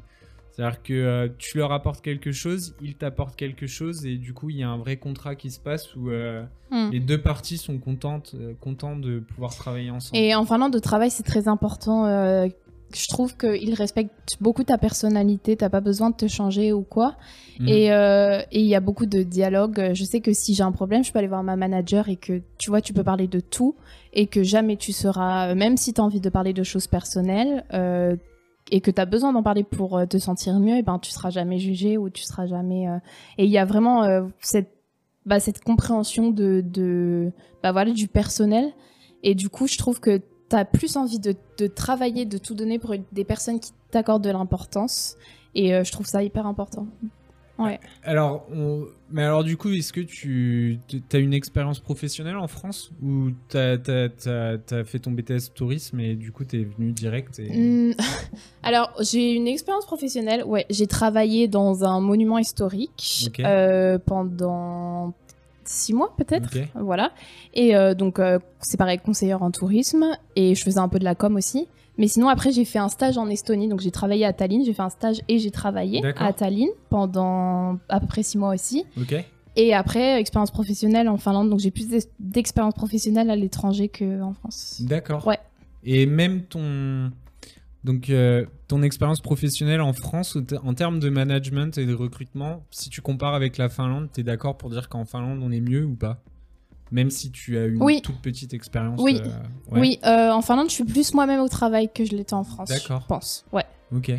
[0.56, 4.50] C'est-à-dire que euh, tu leur apportes quelque chose, ils t'apportent quelque chose, et du coup,
[4.50, 6.90] il y a un vrai contrat qui se passe où euh, Hmm.
[6.90, 10.16] les deux parties sont contentes, euh, contents de pouvoir travailler ensemble.
[10.16, 12.06] Et en Finlande, de travail, c'est très important.
[12.06, 12.48] euh,
[12.94, 15.56] je trouve qu'ils respectent beaucoup ta personnalité.
[15.56, 17.16] T'as pas besoin de te changer ou quoi.
[17.58, 17.68] Mhm.
[17.68, 17.86] Et
[18.52, 19.90] il y a beaucoup de dialogue.
[19.94, 22.40] Je sais que si j'ai un problème, je peux aller voir ma manager et que
[22.58, 23.74] tu vois, tu peux parler de tout
[24.12, 27.64] et que jamais tu seras, même si tu as envie de parler de choses personnelles
[28.74, 31.10] et que tu as besoin d'en parler pour euh, te sentir mieux, et ben tu
[31.12, 32.88] seras jamais jugé ou tu seras jamais.
[32.88, 32.98] euh,
[33.38, 34.72] Et il y a vraiment euh, cette
[35.26, 37.30] bah, cette compréhension de, de
[37.62, 38.72] bah, voilà du personnel.
[39.22, 42.54] Et du coup, je trouve que tu as plus envie de, de travailler, de tout
[42.54, 45.16] donner pour des personnes qui t'accordent de l'importance.
[45.54, 46.87] Et je trouve ça hyper important.
[48.02, 50.80] Alors, on- mais alors du coup, est-ce que tu
[51.12, 56.32] as une expérience professionnelle en France ou t'as as, fait ton BTS tourisme et du
[56.32, 57.50] coup t'es venu direct et...
[57.56, 57.92] Hmm,
[58.62, 60.42] Alors, j'ai une expérience professionnelle.
[60.44, 65.14] Ouais, j'ai travaillé dans un monument historique euh, pendant
[65.64, 66.50] six mois peut-être.
[66.74, 67.12] Voilà.
[67.54, 70.06] Et euh, donc, euh, c'est pareil, conseillère en tourisme.
[70.36, 71.68] Et je faisais un peu de la com aussi.
[71.98, 73.68] Mais sinon, après, j'ai fait un stage en Estonie.
[73.68, 74.64] Donc, j'ai travaillé à Tallinn.
[74.64, 78.54] J'ai fait un stage et j'ai travaillé à Tallinn pendant à peu près six mois
[78.54, 78.85] aussi.
[79.00, 79.14] Ok.
[79.57, 81.50] Et après, expérience professionnelle en Finlande.
[81.50, 84.80] Donc, j'ai plus d'ex- d'expérience professionnelle à l'étranger qu'en France.
[84.80, 85.24] D'accord.
[85.26, 85.38] Ouais.
[85.85, 87.12] Et même ton
[87.85, 92.88] donc euh, ton expérience professionnelle en France en termes de management et de recrutement, si
[92.88, 95.94] tu compares avec la Finlande, t'es d'accord pour dire qu'en Finlande on est mieux ou
[95.94, 96.22] pas?
[96.92, 98.02] Même si tu as une Oui.
[98.02, 99.00] toute petite expérience.
[99.02, 99.20] Oui.
[99.24, 99.28] euh,
[99.74, 99.80] ouais.
[99.80, 102.68] Oui, euh, en Finlande, je suis plus moi-même au travail que je l'étais en France.
[102.68, 103.00] D'accord.
[103.02, 103.44] Je pense.
[103.52, 103.64] Ouais.
[103.94, 104.12] Ok.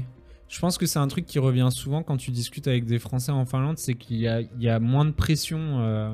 [0.48, 3.32] Je pense que c'est un truc qui revient souvent quand tu discutes avec des Français
[3.32, 6.12] en Finlande, c'est qu'il y a, il y a moins de pression euh,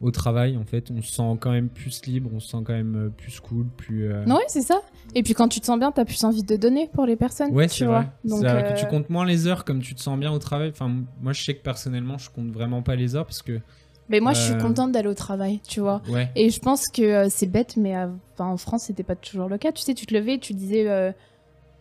[0.00, 0.90] au travail en fait.
[0.90, 3.66] On se sent quand même plus libre, on se sent quand même euh, plus cool,
[3.76, 4.12] plus.
[4.12, 4.80] euh, Non, ouais, c'est ça.
[5.14, 7.52] Et puis quand tu te sens bien, t'as plus envie de donner pour les personnes.
[7.52, 8.00] Ouais, tu c'est vois.
[8.02, 8.10] vrai.
[8.24, 10.70] Donc, euh, que tu comptes moins les heures comme tu te sens bien au travail.
[10.70, 10.88] Enfin,
[11.20, 13.60] moi, je sais que personnellement, je compte vraiment pas les heures parce que.
[14.08, 16.00] Mais moi, je suis Euh, contente d'aller au travail, tu vois.
[16.08, 16.30] Ouais.
[16.36, 18.06] Et je pense que euh, c'est bête, mais euh,
[18.38, 19.72] en France, c'était pas toujours le cas.
[19.72, 21.12] Tu sais, tu te levais, tu disais,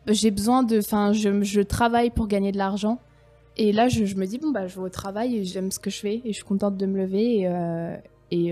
[0.08, 3.00] j'ai besoin de, enfin, je, je travaille pour gagner de l'argent.
[3.58, 5.80] Et là, je, je me dis, bon, bah, je vais au travail et j'aime ce
[5.80, 7.50] que je fais et je suis contente de me lever et,
[8.32, 8.52] et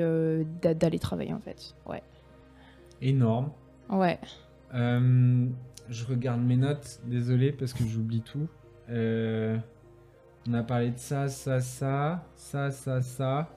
[0.62, 1.74] d'a- d'aller travailler, en fait.
[1.88, 2.02] Ouais.
[3.02, 3.50] Énorme.
[3.90, 4.20] Ouais.
[5.90, 8.48] Je regarde mes notes, désolé parce que j'oublie tout.
[8.90, 13.50] On a parlé de ça, ça, ça, ça, ça, ça.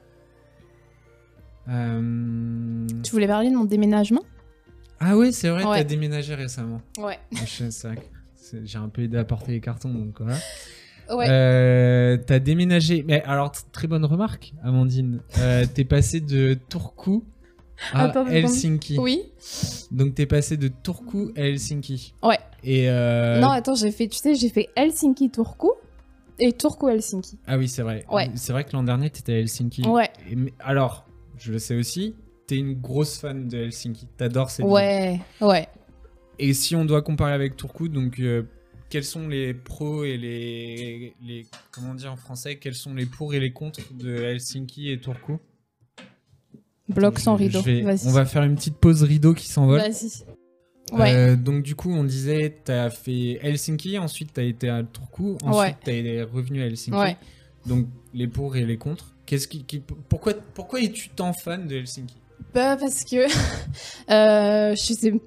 [1.69, 4.23] Euh, Tu voulais parler de mon déménagement?
[5.01, 5.79] Ah oui, c'est vrai, Ouais.
[5.79, 6.81] t'as déménagé récemment.
[6.99, 7.19] Ouais.
[8.65, 10.37] J'ai un peu aidé à porter les cartons, donc voilà.
[11.11, 11.27] Ouais.
[11.29, 13.05] Euh, t'as déménagé.
[13.07, 15.21] Mais alors, très bonne remarque, Amandine.
[15.39, 17.23] Euh, t'es passé de Turku
[17.93, 18.31] à Attends, attends.
[18.31, 18.99] Helsinki.
[18.99, 19.23] Oui.
[19.91, 22.15] Donc t'es passé de Turku à Helsinki.
[22.23, 22.39] Ouais.
[22.65, 25.69] Et euh, Non, attends, j'ai fait, tu sais, j'ai fait Helsinki-Turku
[26.39, 27.39] et Turku-Helsinki.
[27.47, 28.05] ah oui, c'est vrai.
[28.11, 28.31] Ouais.
[28.35, 29.83] C'est vrai que l'an dernier t'étais à Helsinki.
[29.87, 30.11] Ouais.
[30.31, 31.06] Et mais- alors,
[31.39, 32.15] je le sais aussi.
[32.47, 34.07] T'es une grosse fan de Helsinki.
[34.17, 34.73] T'adores cette ville.
[34.75, 35.67] Ouais, ouais.
[36.39, 38.43] Et si on doit comparer avec Turku, donc euh,
[38.91, 43.35] quels sont les pros et les, les comment dire en français Quels sont les pour
[43.35, 45.39] et les contre de Helsinki et Turku?
[46.89, 47.63] Bloc sans rideau.
[47.63, 48.07] vais- Vas-y.
[48.07, 49.81] on va faire une petite pause rideau qui s'envole.
[49.81, 50.23] Vas-y.
[50.93, 51.13] Ouais.
[51.15, 55.85] Euh, donc du coup, on disait, t'as fait Helsinki, ensuite t'as été à Turku, ensuite
[55.89, 55.99] Ouais.
[55.99, 56.97] été revenu à Helsinki.
[56.97, 57.17] Ouais.
[57.67, 59.16] Donc les pour et les contre.
[59.27, 59.65] Qu'est-ce qui,
[60.09, 62.15] pourquoi, pourquoi es-tu tant fan de Helsinki?
[62.55, 63.17] Bah parce que
[64.11, 65.13] euh, je sais.
[65.13, 65.19] euh,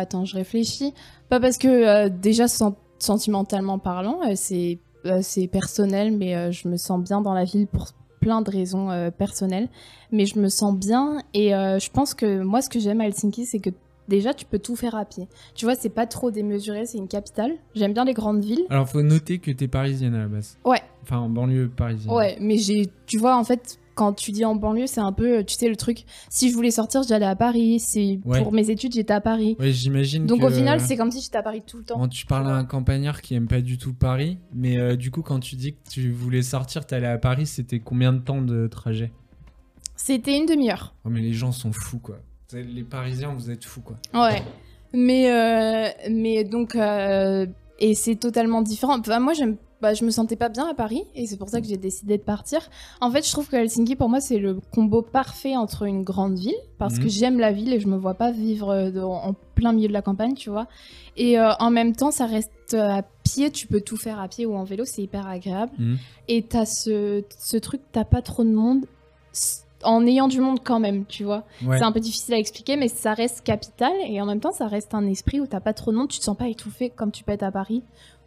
[0.00, 0.92] attends, je réfléchis.
[1.28, 4.78] Pas parce que euh, déjà sen- sentimentalement parlant, c'est
[5.22, 9.68] c'est personnel, mais je me sens bien dans la ville pour plein de raisons personnelles.
[10.10, 13.46] Mais je me sens bien et je pense que moi, ce que j'aime à Helsinki,
[13.46, 13.70] c'est que
[14.08, 15.28] déjà tu peux tout faire à pied.
[15.54, 17.52] Tu vois, c'est pas trop démesuré, c'est une capitale.
[17.74, 18.64] J'aime bien les grandes villes.
[18.70, 20.58] Alors faut noter que t'es parisienne à la base.
[20.64, 20.80] Ouais.
[21.02, 22.12] Enfin en banlieue parisienne.
[22.14, 25.42] Ouais, mais j'ai, tu vois, en fait, quand tu dis en banlieue, c'est un peu,
[25.44, 26.04] tu sais, le truc.
[26.28, 27.80] Si je voulais sortir, j'allais à Paris.
[27.80, 28.42] Si Ouais.
[28.42, 29.56] pour mes études, j'étais à Paris.
[29.58, 30.26] Ouais, j'imagine.
[30.26, 31.98] Donc que, au final, euh, c'est comme si j'étais à Paris tout le temps.
[31.98, 35.10] Quand tu parles à un campagnard qui aime pas du tout Paris, mais euh, du
[35.10, 38.42] coup quand tu dis que tu voulais sortir, t'allais à Paris, c'était combien de temps
[38.42, 39.12] de trajet?
[39.96, 40.94] C'était une demi-heure.
[41.06, 42.18] Oh mais les gens sont fous quoi.
[42.52, 43.96] Les Parisiens, vous êtes fous quoi.
[44.14, 44.42] Ouais.
[44.92, 47.46] Mais, euh, mais donc, euh,
[47.78, 48.98] et c'est totalement différent.
[48.98, 51.60] Enfin, moi, j'aime, bah, je me sentais pas bien à Paris et c'est pour ça
[51.60, 52.60] que j'ai décidé de partir.
[53.00, 56.38] En fait, je trouve que Helsinki, pour moi, c'est le combo parfait entre une grande
[56.38, 57.02] ville parce Mhm.
[57.02, 59.92] que j'aime la ville et je me vois pas vivre euh, en plein milieu de
[59.92, 60.66] la campagne, tu vois.
[61.16, 64.46] Et euh, en même temps, ça reste à pied, tu peux tout faire à pied
[64.46, 65.72] ou en vélo, c'est hyper agréable.
[65.78, 65.98] Mhm.
[66.28, 68.86] Et t'as ce, ce truc, t'as pas trop de monde.
[69.86, 71.44] En ayant du monde quand même, tu vois.
[71.64, 71.78] Ouais.
[71.78, 74.66] C'est un peu difficile à expliquer, mais ça reste capital et en même temps, ça
[74.66, 77.10] reste un esprit où t'as pas trop de monde, tu te sens pas étouffé comme
[77.12, 77.82] tu peux être à Paris.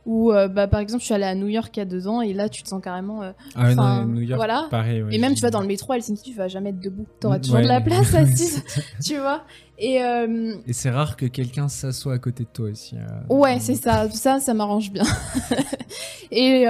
[0.05, 2.07] Ou euh, bah, par exemple, je suis allée à New York il y a deux
[2.07, 3.21] ans et là, tu te sens carrément.
[3.21, 4.67] euh, Ah non, New York, voilà.
[4.71, 5.03] pareil.
[5.03, 7.05] ouais, et même, tu vas dans le métro à Helsinki, tu vas jamais être debout.
[7.19, 8.63] T'auras toujours Ouais, de la place assise,
[9.05, 9.43] tu vois.
[9.77, 12.95] Et euh, Et c'est rare que quelqu'un s'assoit à côté de toi aussi.
[13.29, 14.09] Ouais, c'est ça.
[14.09, 15.03] Ça, ça m'arrange bien.
[16.31, 16.65] et,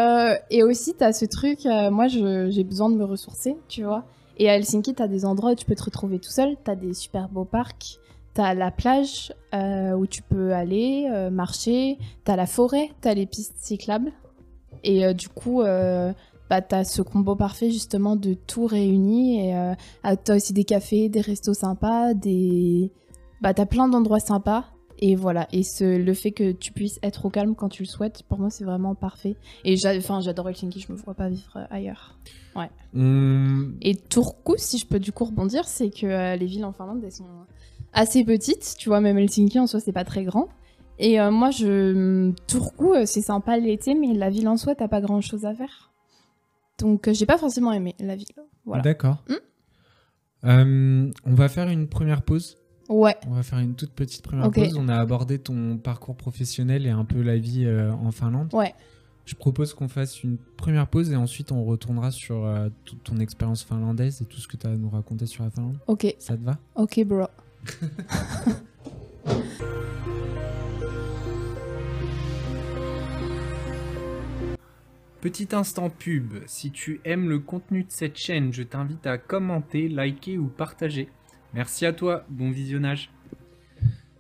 [0.49, 1.59] et aussi, t'as ce truc,
[1.91, 4.05] moi, j'ai besoin de me ressourcer, tu vois.
[4.39, 6.55] Et à Helsinki, t'as des endroits où tu peux te retrouver tout seul.
[6.63, 7.99] T'as des super beaux parcs.
[8.33, 11.97] T'as la plage euh, où tu peux aller euh, marcher.
[12.23, 12.89] T'as la forêt.
[13.01, 14.13] T'as les pistes cyclables.
[14.85, 19.49] Et euh, du coup, bah, t'as ce combo parfait justement de tout réuni.
[19.49, 19.73] Et
[20.03, 22.91] ah, t'as aussi des cafés, des restos sympas, des...
[23.41, 24.65] Bah, t'as plein d'endroits sympas.
[25.01, 27.87] Et voilà, et ce, le fait que tu puisses être au calme quand tu le
[27.87, 29.35] souhaites, pour moi, c'est vraiment parfait.
[29.63, 32.17] Et j'adore Helsinki, je me vois pas vivre ailleurs.
[32.93, 36.73] On- Et Turku, si je peux du coup rebondir, c'est que euh, les villes en
[36.73, 37.23] Finlande, elles sont
[37.93, 38.75] assez petites.
[38.77, 40.49] Tu vois, même Helsinki en soi, c'est pas très grand.
[40.97, 44.89] Et euh, moi, je Turku, euh, c'est sympa l'été, mais la ville en soi, t'as
[44.89, 45.91] pas grand chose à faire.
[46.77, 48.27] Donc, j'ai pas forcément aimé la ville.
[48.65, 48.81] Voilà.
[48.83, 49.23] D'accord.
[49.29, 49.35] Hmm
[50.45, 52.57] Euh, on va faire une première pause.
[52.89, 54.75] Ouais, On va faire une toute petite première pause.
[54.77, 58.49] On a abordé ton parcours professionnel et un peu la vie euh, en Finlande.
[58.53, 58.73] ouais.
[59.25, 63.17] Je propose qu'on fasse une première pause et ensuite on retournera sur euh, toute ton
[63.19, 65.77] expérience finlandaise et tout ce que tu as à nous raconter sur la Finlande.
[65.85, 66.57] Ok, Ça te va?
[66.73, 67.27] Ok, bro.
[75.21, 79.89] Petit instant pub, si tu aimes le contenu de cette chaîne, je t'invite à commenter,
[79.89, 81.09] liker ou partager.
[81.53, 83.09] Merci à toi, bon visionnage.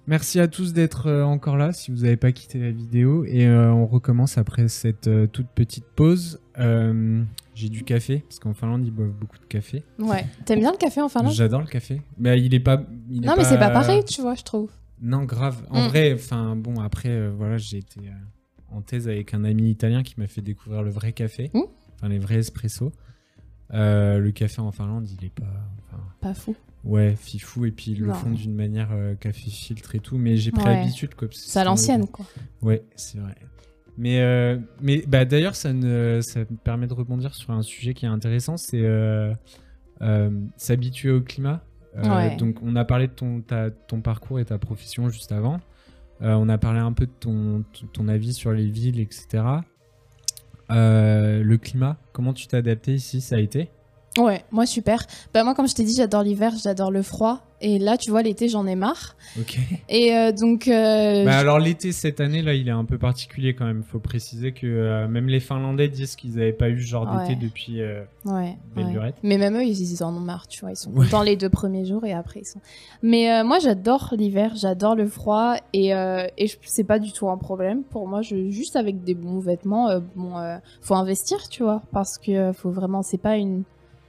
[0.07, 3.45] Merci à tous d'être euh, encore là si vous n'avez pas quitté la vidéo et
[3.45, 6.39] euh, on recommence après cette euh, toute petite pause.
[6.57, 7.21] Euh,
[7.53, 9.83] J'ai du café parce qu'en Finlande ils boivent beaucoup de café.
[9.99, 10.25] Ouais.
[10.45, 11.33] T'aimes bien le café en Finlande?
[11.33, 12.01] J'adore le café.
[12.17, 12.81] Mais il est pas.
[13.11, 14.71] il est Non, mais c'est pas pareil, tu vois, je trouve.
[14.99, 15.63] Non, grave.
[15.69, 15.87] En Mm.
[15.89, 20.01] vrai, enfin bon, après, euh, voilà, j'ai été euh, en thèse avec un ami italien
[20.01, 21.59] qui m'a fait découvrir le vrai café, Mm.
[21.95, 22.91] enfin les vrais espresso.
[23.75, 25.45] Euh, le café en Finlande, il est pas.
[26.21, 26.55] Pas fou.
[26.83, 30.37] ouais, fifou, et puis ils le font d'une manière euh, café filtre et tout, mais
[30.37, 30.75] j'ai pris Ouais.
[30.81, 32.25] l'habitude, C'est à l'ancienne, quoi.
[32.61, 33.35] Ouais, c'est vrai.
[33.97, 37.93] Mais, euh, mais bah, d'ailleurs, ça, ne, ça me permet de rebondir sur un sujet
[37.93, 39.33] qui est intéressant, c'est euh,
[40.57, 41.61] s'habituer au climat.
[42.01, 42.35] Ouais.
[42.37, 45.59] Donc, on a parlé de ton, ta- ton parcours et ta profession juste avant.
[46.21, 49.43] On a parlé un peu de ton, ton- avis sur les villes, etc.
[50.69, 53.69] Le climat, comment tu t'es adapté ici Ça a été?
[54.17, 55.05] Ouais, moi super.
[55.33, 57.41] Bah moi comme je t'ai dit, j'adore l'hiver, j'adore le froid.
[57.61, 59.17] Et là, tu vois, l'été, j'en ai marre.
[59.37, 59.59] Ok.
[59.89, 62.97] Et euh, donc, euh, Bah je- alors l'été cette année là, il est un peu
[62.97, 63.83] particulier quand même.
[63.83, 67.27] Faut préciser que euh, même les Finlandais disent qu'ils n'avaient pas eu ce genre Ouais.
[67.27, 67.81] d'été depuis.
[68.25, 69.13] ouais, belle ouais.
[69.23, 70.71] Mais même eux, ils, ils en ont marre, tu vois.
[70.71, 71.05] Ils sont Ouais.
[71.05, 72.61] contents les deux premiers jours et après ils sont.
[73.03, 77.37] Mais moi, j'adore l'hiver, j'adore le froid et et je- c'est pas du tout un
[77.37, 78.21] problème pour moi.
[78.21, 80.33] Je juste avec des bons vêtements, bon,
[80.81, 83.63] faut investir, tu vois, parce que faut vraiment, c'est pas une.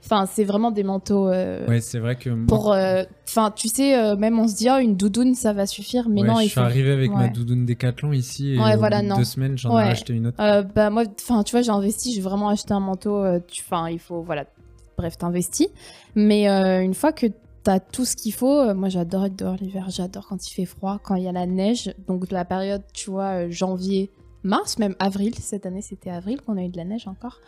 [0.05, 1.29] Enfin, c'est vraiment des manteaux.
[1.29, 4.69] euh, Ouais, c'est vrai que Pour, euh, enfin, tu sais, euh, même on se dit,
[4.71, 7.11] oh, une doudoune, ça va suffire, mais ouais, non, je il suis faut arrivé avec
[7.13, 9.17] ma doudoune Décathlon ici et Ouais, voilà, de non.
[9.17, 10.37] deux semaines j'en ai acheté une autre.
[10.41, 13.25] Euh, bah moi, enfin tu vois, j'ai investi, j'ai vraiment acheté un manteau.
[13.61, 14.47] Enfin, il faut, voilà,
[14.97, 15.69] bref, t'investis.
[16.15, 16.47] Mais
[16.83, 17.27] une fois que
[17.63, 20.99] t'as tout ce qu'il faut, moi j'adore être dehors l'hiver, j'adore quand il fait froid,
[21.05, 21.93] quand il y a la neige.
[22.09, 24.11] Donc la période, tu vois, janvier,
[24.43, 25.35] mars, même avril.
[25.39, 27.39] Cette année, c'était avril qu'on a eu de la neige encore.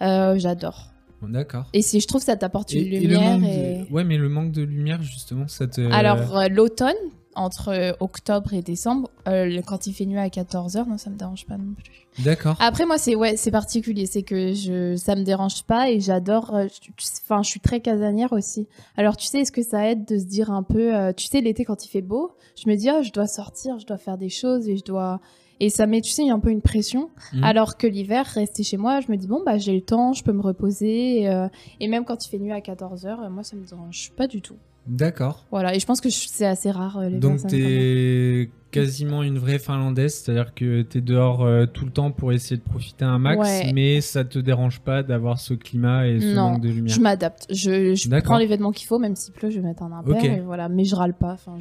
[0.00, 0.86] J'adore.
[1.28, 1.66] D'accord.
[1.72, 3.84] Et si je trouve que ça t'apporte une Et- lumière et.
[3.88, 5.80] de- Ouais, mais le manque de lumière justement, ça te.
[5.92, 6.94] Alors euh, l'automne,
[7.36, 11.16] entre euh, octobre et décembre, euh, quand il fait nuit à 14h, non, ça me
[11.16, 12.06] dérange pas non plus.
[12.24, 12.56] D'accord.
[12.58, 16.52] Après moi c'est ouais c'est particulier c'est que je ça me dérange pas et j'adore
[16.66, 16.90] je-
[17.22, 20.24] enfin je suis très casanière aussi alors tu sais est-ce que ça aide de se
[20.24, 23.02] dire un peu euh, tu sais l'été quand il fait beau je me dis ah,
[23.02, 25.20] je dois sortir je dois faire des choses et je dois
[25.60, 27.44] et ça met tu sais un peu une pression Mhm.
[27.44, 30.24] alors que l'hiver rester chez moi je me dis bon bah j'ai le temps je
[30.24, 31.48] peux me reposer et, euh,
[31.80, 34.56] et même quand il fait nuit à 14h moi ça me dérange pas du tout
[34.86, 35.44] D'accord.
[35.50, 39.58] voilà et je pense que c'est assez rare euh, les Donc t'es quasiment une vraie
[39.58, 43.40] Finlandaise, c'est-à-dire que t'es dehors euh, tout le temps pour essayer de profiter un max,
[43.40, 43.72] Ouais.
[43.72, 46.94] mais ça te dérange pas d'avoir ce climat et ce Non, manque de lumière.
[46.94, 47.46] Je m'adapte.
[47.50, 50.04] Je, prends les vêtements qu'il faut, même s'il pleut, je vais mettre un.
[50.22, 50.68] Et voilà.
[50.68, 51.32] Mais je râle pas.
[51.32, 51.58] Enfin,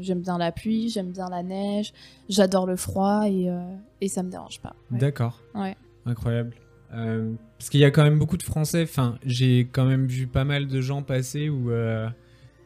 [0.00, 1.92] j'aime bien la pluie, j'aime bien la neige,
[2.28, 3.60] j'adore le froid et, euh,
[4.00, 4.74] et ça me dérange pas.
[4.90, 4.98] Ouais.
[4.98, 5.40] D'accord.
[5.54, 5.76] Ouais.
[6.06, 6.54] Incroyable.
[6.94, 8.82] Euh, parce qu'il y a quand même beaucoup de Français.
[8.82, 11.70] Enfin, j'ai quand même vu pas mal de gens passer où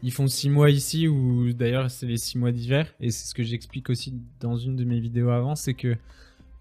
[0.02, 2.92] ils font six mois ici, ou d'ailleurs c'est les six mois d'hiver.
[3.00, 5.96] Et c'est ce que j'explique aussi dans une de mes vidéos avant, c'est que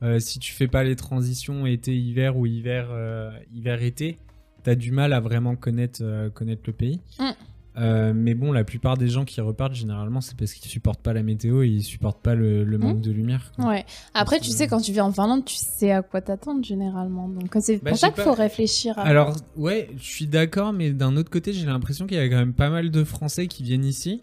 [0.04, 4.18] euh, si tu fais pas les transitions été-hiver ou hiver euh, hiver-été,
[4.64, 7.00] t'as du mal à vraiment connaître, euh, le pays.
[7.20, 7.30] Mm.
[7.78, 11.14] Euh, mais bon, la plupart des gens qui repartent, généralement, c'est parce qu'ils supportent pas
[11.14, 13.52] la météo et ils supportent pas le, le manque de lumière.
[13.56, 13.70] quoi.
[13.70, 13.86] Ouais.
[14.14, 17.30] Après, tu sais, quand tu viens en Finlande, tu sais à quoi t'attendre généralement.
[17.30, 18.30] Donc, c'est Bah, pour je ça sais qu'il pas.
[18.30, 19.00] faut réfléchir.
[19.00, 19.04] À...
[19.04, 22.36] Alors, ouais, je suis d'accord, mais d'un autre côté, j'ai l'impression qu'il y a quand
[22.36, 24.22] même pas mal de Français qui viennent ici.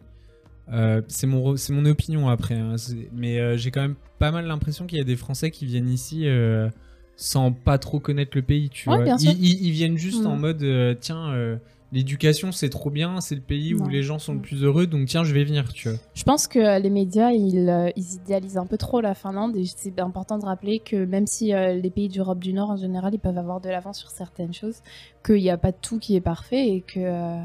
[0.71, 3.95] Euh, c'est mon, re- c'est mon opinion après, hein, c'est- mais euh, j'ai quand même
[4.19, 6.69] pas mal l'impression qu'il y a des Français qui viennent ici euh,
[7.17, 9.05] sans pas trop connaître le pays, tu Ouais, vois.
[9.05, 9.33] bien Ils, sûr.
[9.41, 10.27] ils- ils viennent juste Mm.
[10.27, 11.57] en mode, euh, tiens, euh,
[11.93, 14.43] l'éducation c'est trop bien, c'est le pays où les gens sont le Mm.
[14.43, 15.99] plus heureux, donc tiens, je vais venir, tu vois.
[16.15, 19.57] Je pense que euh, les médias, ils, euh, ils idéalisent un peu trop la Finlande
[19.57, 22.77] et c'est important de rappeler que même si euh, les pays d'Europe du Nord, en
[22.77, 24.77] général, ils peuvent avoir de l'avance sur certaines choses,
[25.25, 27.37] qu'il n'y a pas tout qui est parfait et que, euh,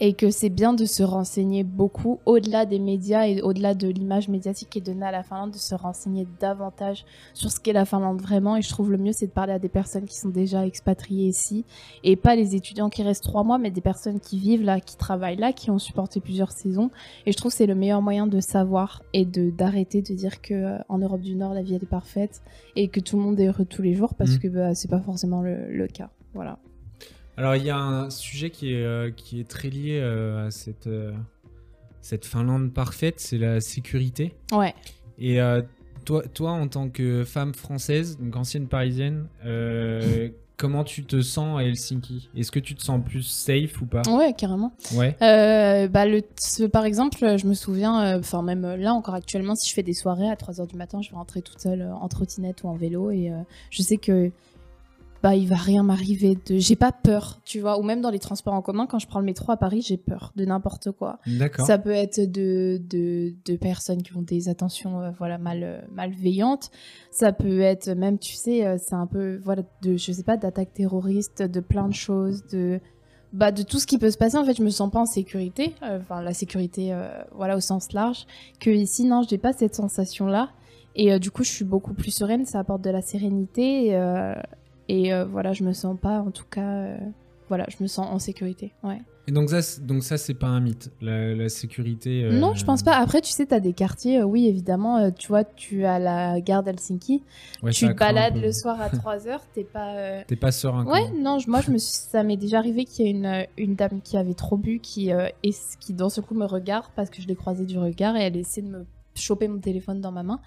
[0.00, 4.28] et que c'est bien de se renseigner beaucoup au-delà des médias et au-delà de l'image
[4.28, 7.84] médiatique qui est donnée à la Finlande, de se renseigner davantage sur ce qu'est la
[7.84, 8.56] Finlande vraiment.
[8.56, 11.28] Et je trouve le mieux, c'est de parler à des personnes qui sont déjà expatriées
[11.28, 11.64] ici
[12.04, 14.96] et pas les étudiants qui restent trois mois, mais des personnes qui vivent là, qui
[14.96, 16.90] travaillent là, qui ont supporté plusieurs saisons.
[17.26, 20.40] Et je trouve que c'est le meilleur moyen de savoir et de d'arrêter de dire
[20.40, 22.40] que euh, en Europe du Nord la vie elle est parfaite
[22.76, 24.38] et que tout le monde est heureux tous les jours parce Mm.
[24.38, 26.10] que bah, c'est pas forcément le, le cas.
[26.34, 26.58] Voilà.
[27.38, 30.50] Alors il y a un sujet qui est, euh, qui est très lié euh, à
[30.50, 31.12] cette, euh,
[32.02, 34.34] cette Finlande parfaite, c'est la sécurité.
[34.52, 34.74] Ouais.
[35.20, 35.38] Et
[36.04, 39.26] toi, toi, en tant que femme française, donc ancienne parisienne,
[40.56, 42.28] comment tu te sens à Helsinki?
[42.36, 44.02] Est-ce que tu te sens plus safe ou pas?
[44.08, 44.72] Ouais, carrément.
[44.94, 45.16] Ouais.
[45.22, 49.54] Euh, bah, le, ce- par exemple, je me souviens, euh, enfin même là encore actuellement,
[49.54, 51.94] si je fais des soirées à 3h du matin, je vais rentrer toute seule euh,
[51.94, 53.30] en trottinette ou en vélo et
[53.70, 54.30] je sais que
[55.22, 58.18] bah il va rien m'arriver de j'ai pas peur tu vois ou même dans les
[58.18, 61.18] transports en commun quand je prends le métro à Paris j'ai peur de n'importe quoi
[61.26, 61.66] D'accord.
[61.66, 65.80] Ça peut être de, de, de personnes qui ont des attentions euh, voilà, mal, euh,
[65.92, 66.70] malveillantes.
[67.10, 70.36] Ça peut être même, tu sais, euh, c'est un peu, voilà, de, je sais pas,
[70.36, 72.80] d'attaques terroristes, de plein de choses, de,
[73.32, 74.36] bah, de tout ce qui peut se passer.
[74.36, 76.96] En fait, je me sens pas en sécurité, enfin, la sécurité,
[77.34, 78.26] voilà, au sens large,
[78.60, 80.50] que ici, non, je n'ai pas cette sensation-là.
[80.98, 83.86] Et euh, du coup, je suis beaucoup plus sereine, ça apporte de la sérénité.
[83.86, 84.34] Et, euh,
[84.88, 86.96] et euh, voilà, je me sens pas, en tout cas, euh,
[87.48, 89.00] voilà, je me sens en sécurité, ouais.
[89.26, 92.24] Et donc ça, c'est- donc ça, c'est pas un mythe, la, la sécurité.
[92.24, 92.96] euh, Non, je pense pas.
[92.96, 96.40] Après, tu sais, t'as des quartiers, euh, oui, évidemment, euh, tu vois, tu as la
[96.40, 97.22] gare d'Helsinki,
[97.62, 100.24] ouais, tu te balades le soir à 3h, t'es pas...
[100.24, 100.86] T'es pas serein.
[100.86, 103.46] Ouais, non, je- moi, je me suis- ça m'est déjà arrivé qu'il y ait une,
[103.58, 107.10] une dame qui avait trop bu, qui, et qui d'un seul coup me regarde parce
[107.10, 110.12] que je l'ai croisée du regard et elle essaie de me choper mon téléphone dans
[110.12, 110.40] ma main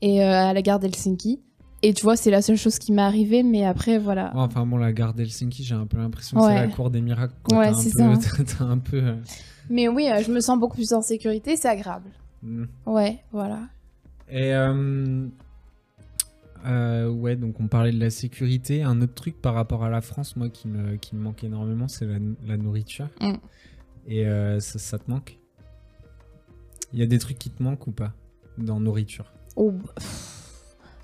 [0.00, 1.42] et à la gare d'Helsinki.
[1.86, 4.34] Et tu vois, c'est la seule chose qui m'est arrivée, mais après, voilà.
[4.34, 7.02] Ouais, enfin bon, la gare d'Helsinki, j'ai un peu l'impression que c'est la cour des
[7.02, 7.34] miracles.
[7.42, 7.58] quoi.
[7.58, 8.10] Ouais, c'est ça.
[8.58, 8.96] T'as un peu.
[9.02, 9.16] euh,
[9.68, 12.08] Mais oui, euh, je me sens beaucoup plus en sécurité, c'est agréable.
[12.42, 12.64] hmm.
[12.86, 13.68] Ouais, voilà.
[14.30, 15.26] Et euh,
[16.64, 18.82] euh, ouais, donc on parlait de la sécurité.
[18.82, 21.86] Un autre truc par rapport à la France, moi, qui me, qui me manque énormément,
[21.86, 22.16] c'est la,
[22.46, 23.10] la nourriture.
[23.20, 23.34] Mm.
[24.06, 25.38] Et euh, ça, ça te manque?
[26.94, 28.14] Il y a des trucs qui te manquent ou pas
[28.56, 29.30] dans nourriture?
[29.56, 30.40] Oh, pff.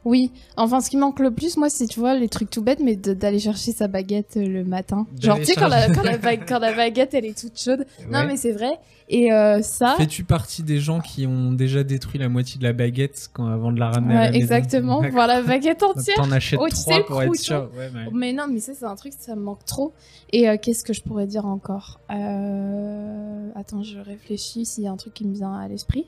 [0.06, 2.80] Oui, enfin ce qui manque le plus, moi, c'est tu vois les trucs tout bêtes,
[2.82, 5.06] mais de- d'aller chercher sa baguette euh, le matin.
[5.20, 7.84] Genre tu sais quand la, quand, la ba- quand la baguette elle est toute chaude.
[8.10, 8.26] Non Ouais.
[8.26, 8.78] mais c'est vrai.
[9.10, 12.72] Et euh, ça, Fais-tu partie des gens qui ont déjà détruit la moitié de la
[12.72, 14.40] baguette quand, avant de la ramener à la ouais, maison?
[14.42, 15.14] exactement, D'accord.
[15.16, 16.14] voir la baguette entière.
[16.16, 17.42] T'en achètes Oh, tu sais, trois le pour être croûton.
[17.42, 17.70] sûr.
[17.76, 19.92] Ouais, mais- Mais non, mais ça c'est un truc, ça me manque trop.
[20.32, 21.98] Et euh, qu'est-ce que je pourrais dire encore?
[22.10, 26.06] Euh, Attends, je réfléchis s'il y a un truc qui me vient à l'esprit.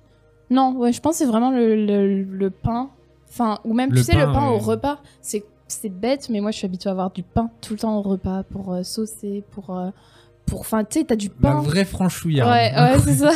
[0.51, 2.91] Non, ouais, je pense que c'est vraiment le, le, le pain.
[3.33, 5.01] Enfin, ou même, Le tu sais, le pain, au repas.
[5.23, 7.97] C'est c'est bête, mais moi je suis habituée à avoir du pain tout le temps
[7.99, 9.77] au repas pour euh, saucer, pour.
[9.77, 9.91] euh,
[10.45, 11.63] pour Enfin, tu sais, t'as du pain.
[11.63, 12.51] vraie franchouillarde.
[12.51, 13.31] Ouais, ouais, c'est ça.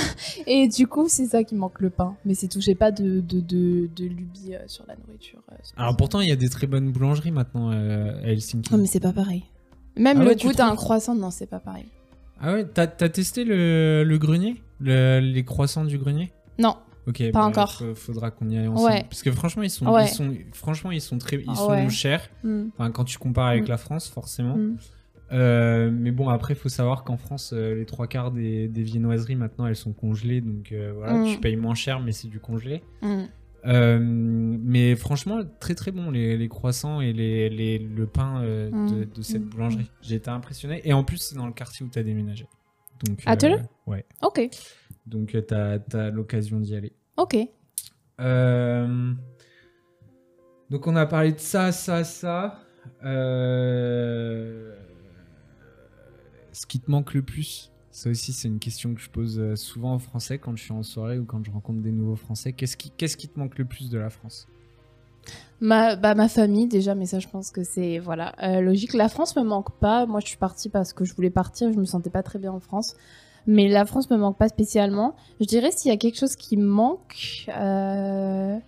[0.46, 2.14] Et du coup, c'est ça qui manque le pain.
[2.26, 5.40] Mais c'est tout, j'ai pas de, de, de, de lubie euh, sur la nourriture.
[5.52, 5.56] euh.
[5.78, 8.70] Alors pourtant, il y a des très bonnes boulangeries maintenant euh, à Helsinki.
[8.72, 9.44] Non, mais c'est pas pareil.
[9.96, 11.86] Même Ah le ouais, goût d'un croissant, non, c'est pas pareil.
[12.38, 14.60] Ah ouais, t'as t'as testé le, le grenier?
[14.80, 16.32] Le- Les croissants du grenier?
[16.58, 16.74] Non.
[17.06, 17.82] Ok, Pas bah, encore.
[17.94, 18.90] Faudra qu'on y aille ensemble.
[18.90, 19.04] Ouais.
[19.04, 20.04] Parce que franchement, ils sont, Ouais.
[20.06, 21.88] ils sont, franchement, ils sont très, ils Ah sont ouais.
[21.88, 22.28] chers.
[22.42, 22.66] Hmm.
[22.74, 23.68] Enfin, quand tu compares avec Mm.
[23.68, 24.56] la France, forcément.
[24.56, 24.76] Mm.
[25.32, 28.82] Euh, mais bon, après, il faut savoir qu'en France, euh, les trois quarts des, des
[28.82, 31.26] viennoiseries maintenant, elles sont congelées, donc euh, voilà, Mm.
[31.32, 32.82] tu payes moins cher, mais c'est du congelé.
[33.66, 38.90] Euh, mais franchement, très très bon les, les croissants et les, les- le pain Mm.
[38.90, 39.48] de, de cette Mm.
[39.48, 39.90] boulangerie.
[40.02, 40.80] J'ai été impressionné.
[40.84, 42.46] Et en plus, c'est dans le quartier où tu as déménagé.
[43.04, 44.04] Donc, À Theleux Ouais.
[44.22, 44.40] Ok,
[45.06, 46.92] Donc, tu as, l'occasion d'y aller.
[47.16, 47.36] ok.
[48.20, 49.12] Euh,
[50.70, 52.60] Donc, on a parlé de ça, ça, ça.
[53.04, 54.74] Euh,
[56.52, 59.56] Ce qui te manque le plus Ça aussi, c'est une question que je pose euh,
[59.56, 62.52] souvent aux Français quand je suis en soirée ou quand je rencontre des nouveaux Français.
[62.52, 64.48] Qu'est-ce qui, qu'est-ce qui te manque le plus de la France?
[65.60, 68.92] Ma, bah, ma famille déjà, mais ça je pense que c'est voilà euh, logique.
[68.92, 70.06] La France me manque pas.
[70.06, 72.52] Moi je suis partie parce que je voulais partir, je me sentais pas très bien
[72.52, 72.94] en France.
[73.46, 75.14] Mais la France me manque pas spécialement.
[75.40, 78.58] Je dirais s'il y a quelque chose qui me manque, euh,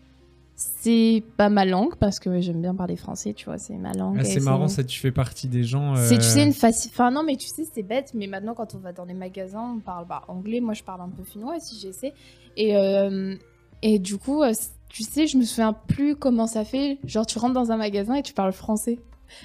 [0.54, 4.18] c'est pas ma langue parce que j'aime bien parler français, tu vois, c'est ma langue.
[4.20, 5.94] Ah, c'est marrant, ça, tu fais partie des gens.
[5.96, 6.90] C'est, tu sais, euh, une facile.
[6.92, 9.74] Enfin, non, mais tu sais, c'est bête, mais maintenant, quand on va dans les magasins,
[9.76, 10.60] on parle bah, anglais.
[10.60, 12.12] Moi, je parle un peu finnois aussi, j'essaie.
[12.56, 13.34] Et, euh,
[13.82, 14.42] et du coup,
[14.88, 16.98] tu sais, je me souviens plus comment ça fait.
[17.04, 18.98] Genre, tu rentres dans un magasin et tu parles français.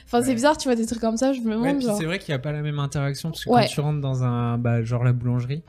[0.05, 1.97] Enfin, c'est bizarre, tu vois, des trucs comme ça, je me demande, genre.
[1.97, 3.61] c'est vrai qu'il n'y a pas la même interaction parce que Ouais.
[3.61, 5.63] quand tu rentres dans un bah, genre la boulangerie,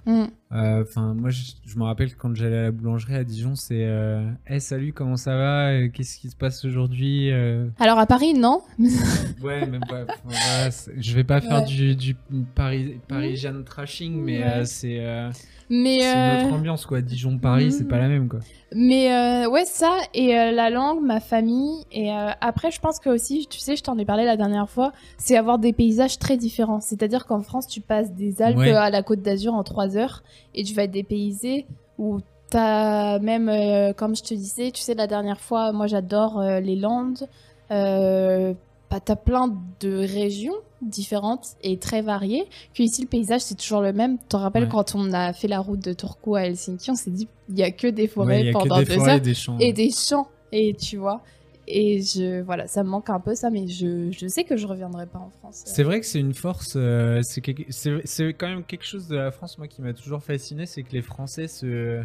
[0.54, 4.24] Euh, moi je, je me rappelle quand j'allais à la boulangerie à Dijon, c'est euh,
[4.46, 7.32] hey, salut comment ça va, Euh, qu'est-ce qui se passe aujourd'hui?
[7.32, 8.62] Euh, Alors, à Paris, non.
[9.42, 10.04] Ouais, même pas.
[10.24, 11.64] voilà, je vais pas faire Ouais.
[11.64, 12.14] du, du
[12.54, 14.44] Paris, Parisian trashing, mais Ouais.
[14.44, 15.30] euh, c'est
[15.70, 15.98] Mais.
[16.00, 17.00] c'est autre ambiance quoi.
[17.00, 18.40] Dijon Paris, c'est pas la même quoi.
[18.76, 21.84] Mais ouais, ça, et la langue, ma famille.
[21.92, 24.92] Et après, je pense que aussi, tu sais, je t'en ai parlé la dernière fois,
[25.16, 26.80] c'est avoir des paysages très différents.
[26.80, 28.72] C'est-à-dire qu'en France, tu passes des Alpes Ouais.
[28.72, 30.22] à la Côte d'Azur en 3 heures
[30.54, 31.66] et tu vas être dépaysé
[31.98, 32.18] où
[32.50, 36.60] t'as même, euh, comme je te disais, tu sais, la dernière fois, moi j'adore euh,
[36.60, 37.26] les Landes.
[37.70, 38.54] Euh,
[38.90, 42.46] bah, t'as plein de régions différentes et très variées.
[42.74, 44.18] Que ici, le paysage, c'est toujours le même.
[44.18, 44.68] Tu te rappelles Ouais.
[44.70, 47.62] quand on a fait la route de Turku à Helsinki, on s'est dit, il y
[47.62, 49.56] a que des forêts pendant que des deux forêts heures et des champs.
[49.58, 50.28] et des champs.
[50.52, 51.22] Et tu vois,
[51.66, 54.66] et je, voilà, ça me manque un peu ça, mais je, je sais que je
[54.66, 55.62] reviendrai pas en France.
[55.66, 59.58] C'est vrai que c'est une force, euh, c'est quand même quelque chose de la France,
[59.58, 62.02] moi, qui m'a toujours fasciné, c'est que les Français se,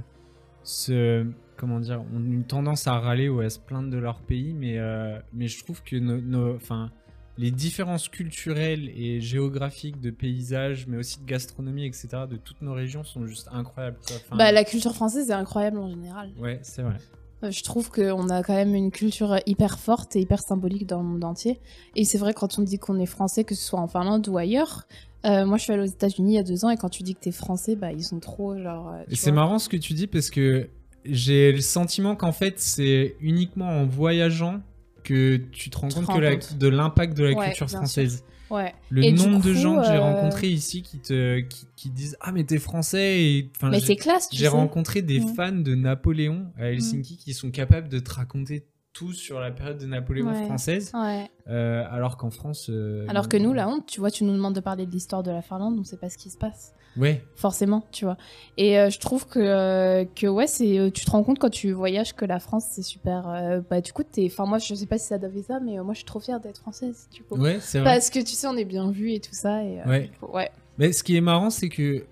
[0.63, 1.25] se,
[1.57, 4.77] comment dire, ont une tendance à râler ou à se plaindre de leur pays, mais,
[4.77, 6.91] euh, mais je trouve que nos, nos- enfin,
[7.37, 12.73] les différences culturelles et géographiques de paysages, mais aussi de gastronomie, etc., de toutes nos
[12.73, 13.97] régions sont juste incroyables.
[14.11, 16.31] Enfin, Bah, la culture française est incroyable en général.
[16.37, 16.97] Ouais, c'est vrai.
[17.41, 21.05] Je trouve qu'on a quand même une culture hyper forte et hyper symbolique dans le
[21.07, 21.59] monde entier.
[21.95, 24.37] Et c'est vrai quand on dit qu'on est français, que ce soit en Finlande ou
[24.37, 24.85] ailleurs.
[25.25, 27.03] euh, moi, je suis allée aux États-Unis il y a deux ans et quand tu
[27.03, 28.89] dis que t'es français, bah ils sont trop genre.
[28.89, 30.69] euh, C'est marrant ce que tu dis parce que
[31.05, 34.59] j'ai le sentiment qu'en fait c'est uniquement en voyageant
[35.03, 38.23] que tu te rends compte que la- de l'impact de la Ouais, culture française.
[38.49, 38.73] Ouais.
[38.89, 42.17] Le Et nombre de gens que j'ai euh, rencontrés ici qui te qui, qui disent
[42.21, 45.35] ah mais t'es français et enfin Mais c'est classe, tu j'ai rencontré des Mm.
[45.35, 49.77] fans de Napoléon à Helsinki qui sont capables de te raconter tout sur la période
[49.77, 50.45] de Napoléon Ouais.
[50.45, 51.29] française Ouais.
[51.47, 54.55] euh, alors qu'en France euh, Alors que nous, la honte, tu vois, tu nous demandes
[54.55, 56.73] de parler de l'histoire de la Finlande, on sait pas ce qui se passe.
[56.97, 58.17] Ouais forcément, tu vois.
[58.57, 61.49] Et euh, je trouve que, euh, que ouais, c'est, euh, tu te rends compte quand
[61.49, 63.27] tu voyages que la France, c'est super.
[63.29, 64.25] euh, bah, du coup, t'es.
[64.31, 66.39] Enfin, moi, je sais pas si ça devait ça, mais moi, je suis trop fière
[66.39, 67.35] d'être française, du coup.
[67.37, 69.63] ouais c'est vrai Parce que tu sais, on est bien vu et tout ça.
[69.63, 70.09] Et, Ouais.
[70.33, 70.49] ouais.
[70.77, 72.03] Mais ce qui est marrant, c'est que.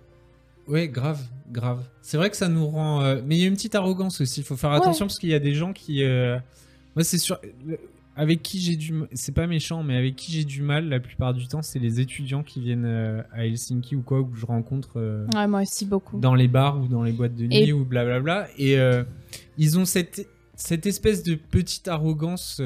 [0.67, 1.21] Ouais, grave,
[1.51, 1.83] grave.
[2.01, 3.01] C'est vrai que ça nous rend.
[3.25, 4.41] Mais il y a une petite arrogance aussi.
[4.41, 6.03] Il faut faire attention parce qu'il y a des gens qui.
[6.95, 7.39] Moi, c'est sûr.
[8.19, 8.93] Avec qui j'ai du.
[9.13, 11.99] C'est pas méchant, mais avec qui j'ai du mal la plupart du temps, c'est les
[11.99, 14.93] étudiants qui viennent euh, à Helsinki ou quoi, où je rencontre.
[14.97, 16.19] euh, Ouais, moi aussi, beaucoup.
[16.19, 18.47] dans les bars ou dans les boîtes de nuit Et- ou blablabla.
[18.57, 19.03] Et euh,
[19.59, 22.57] ils ont cette, cette espèce de petite arrogance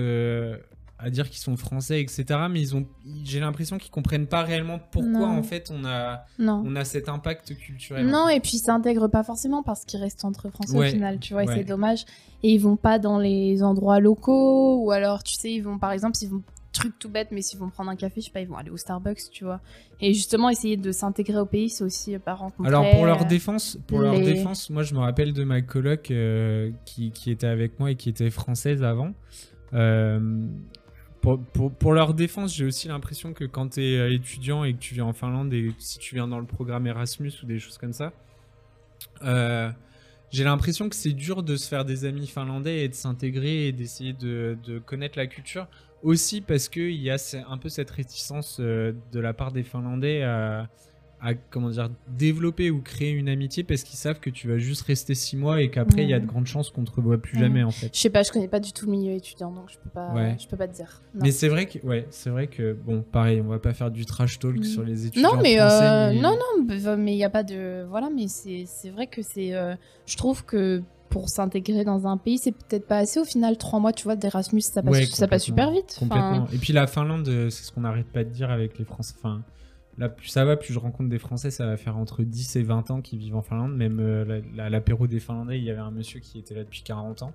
[1.04, 2.26] à dire qu'ils sont français, etc.
[2.50, 2.86] Mais ils ont,
[3.24, 5.38] j'ai l'impression qu'ils comprennent pas réellement pourquoi Non.
[5.38, 6.64] en fait on a, Non.
[6.66, 8.06] on a cet impact culturel.
[8.08, 11.20] Non, et puis ça intègre pas forcément parce qu'ils restent entre Français Ouais, au final,
[11.20, 11.56] tu vois, et ouais.
[11.58, 12.06] c'est dommage.
[12.44, 15.92] Et ils vont pas dans les endroits locaux, ou alors, tu sais, ils vont, par
[15.92, 16.42] exemple, s'ils vont,
[16.74, 18.70] truc tout bête, mais s'ils vont prendre un café, je sais pas, ils vont aller
[18.70, 19.60] au Starbucks, tu vois.
[20.00, 22.68] Et justement, essayer de s'intégrer au pays, c'est aussi euh, pas rencontrer.
[22.74, 26.72] Alors pour leur défense, pour leur défense, moi je me rappelle de ma coloc euh,
[26.86, 29.12] qui, qui était avec moi et qui était française avant.
[29.74, 30.48] Euh,
[31.22, 35.06] pour, leur défense, j'ai aussi l'impression que quand tu es étudiant et que tu viens
[35.06, 38.12] en Finlande et si tu viens dans le programme Erasmus ou des choses comme ça,
[39.24, 39.70] euh,
[40.32, 43.72] j'ai l'impression que c'est dur de se faire des amis finlandais et de s'intégrer et
[43.72, 45.68] d'essayer de, de connaître la culture.
[46.04, 47.18] Aussi parce qu'il y a
[47.48, 50.68] un peu cette réticence euh, de la part des Finlandais à,
[51.24, 54.82] à, comment dire, développer ou créer une amitié parce qu'ils savent que tu vas juste
[54.84, 57.38] rester six mois et qu'après il y a de grandes chances qu'on te revoie plus
[57.40, 57.90] jamais en fait.
[57.94, 60.14] Je sais pas, je connais pas du tout le milieu étudiant, donc je peux pas,
[60.14, 60.36] Ouais.
[60.40, 61.02] je peux pas te dire.
[61.14, 61.22] Non.
[61.24, 64.06] Mais c'est vrai que ouais, c'est vrai que bon, pareil, on va pas faire du
[64.06, 64.64] trash talk Mhm.
[64.64, 65.84] sur les étudiants Non, mais français.
[65.84, 69.06] euh, ni- non, non, mais il y a pas de voilà, mais c'est c'est vrai
[69.08, 69.76] que c'est, euh,
[70.08, 73.58] je trouve que pour s'intégrer dans un pays, c'est peut-être pas assez au final.
[73.58, 75.96] Trois mois, tu vois, d'Erasmus, ça passe, Ouais, ça passe super vite.
[76.00, 76.44] Complètement.
[76.44, 78.86] Enfin, Et puis la Finlande, euh, c'est ce qu'on n'arrête pas de dire avec les
[78.86, 79.14] Français.
[79.20, 79.42] Enfin,
[79.98, 82.64] là, plus ça va, plus je rencontre des Français, ça va faire entre 10 et
[82.64, 83.76] 20 ans qui vivent en Finlande.
[83.76, 86.64] Même euh, la- la- l'apéro des Finlandais, il y avait un monsieur qui était là
[86.64, 87.34] depuis 40 ans.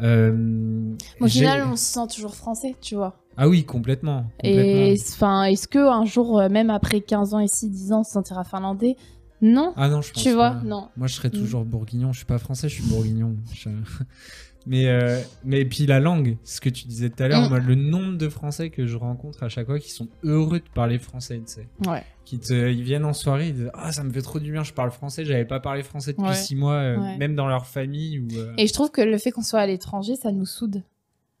[0.00, 3.16] Euh, au final, on se sent toujours français, tu vois.
[3.38, 4.26] Ah oui, complètement.
[4.42, 8.04] Et enfin, est-ce que un jour, euh, même après 15 ans ici, 10 ans, on
[8.04, 8.96] se sentira finlandais?
[9.42, 9.72] Non.
[9.76, 10.60] Ah non, je pense tu vois, pas.
[10.64, 10.88] non.
[10.96, 12.12] Moi, je serais toujours bourguignon.
[12.12, 13.36] Je suis pas français, je suis bourguignon.
[13.54, 13.68] Je-
[14.66, 17.58] Mais, euh, mais puis la langue, ce que tu disais tout à l'heure, mm.
[17.58, 20.98] le nombre de Français que je rencontre à chaque fois qui sont heureux de parler
[20.98, 21.68] français, tu sais.
[21.86, 22.02] Ouais.
[22.24, 24.64] Qui te, ils viennent en soirée, ils disent Ah, ça me fait trop du bien,
[24.64, 28.18] je parle français, j'avais pas parlé français depuis six mois, euh, même dans leur famille.
[28.18, 28.52] Ou, euh.
[28.58, 30.82] Et je trouve que le fait qu'on soit à l'étranger, ça nous soude.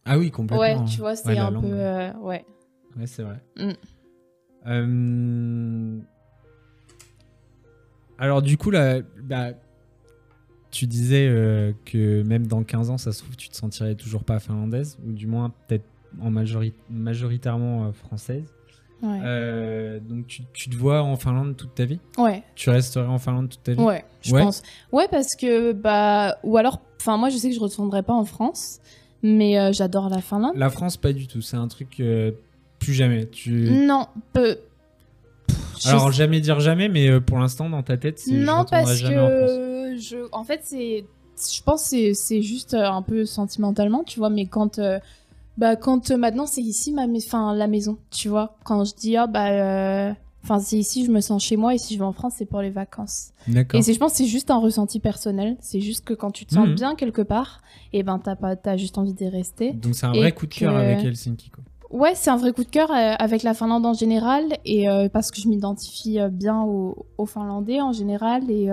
[0.04, 0.62] Ah oui, complètement.
[0.62, 2.20] Ouais, tu vois, c'est un peu.
[2.20, 2.44] ouais.
[2.96, 3.42] Ouais, c'est vrai.
[4.64, 6.00] Mm.
[8.18, 9.50] Alors, du coup, là, bah,
[10.76, 14.24] tu disais euh, que même dans 15 ans, ça se trouve, tu te sentirais toujours
[14.24, 15.86] pas finlandaise, ou du moins peut-être
[16.20, 16.30] en
[16.90, 18.44] majoritairement euh, française.
[19.02, 22.00] Euh, donc tu, tu, te vois en Finlande toute ta vie?
[22.18, 22.42] Ouais.
[22.56, 23.80] Tu resterais en Finlande toute ta vie?
[23.80, 24.62] Ouais, je pense.
[24.92, 28.24] Ouais, parce que, bah, ou alors, enfin, moi je sais que je retournerai pas en
[28.24, 28.80] France,
[29.22, 30.56] mais j'adore la Finlande.
[30.56, 31.40] La France, pas du tout.
[31.40, 32.02] C'est un truc
[32.78, 33.26] plus jamais.
[33.26, 33.70] Tu...
[33.70, 34.58] Non, peu.
[35.84, 38.32] Alors, jamais dire jamais, mais pour l'instant, dans ta tête, c'est.
[38.32, 39.76] Non, parce que
[40.32, 41.04] en fait, c'est,
[41.36, 44.98] je pense que c'est juste euh, un peu sentimentalement, tu vois, mais quand, euh,
[45.58, 49.16] bah, quand euh, maintenant c'est ici ma, enfin, la maison, tu vois, quand je dis,
[49.16, 52.12] ah, bah, enfin, c'est ici, je me sens chez moi, et si je vais en
[52.12, 53.32] France, c'est pour les vacances.
[53.48, 53.78] D'accord.
[53.78, 56.54] Et c'est, je pense, c'est juste un ressenti personnel, c'est juste que quand tu te
[56.54, 56.74] sens mhm.
[56.74, 57.62] bien quelque part,
[57.92, 59.72] et ben, t'as pas, as juste envie d'y rester.
[59.72, 61.64] Donc c'est un vrai coup de cœur avec Helsinki, quoi.
[61.90, 65.40] Ouais, c'est un vrai coup de cœur avec la Finlande en général et parce que
[65.40, 68.70] je m'identifie bien aux, Finlandais en général et,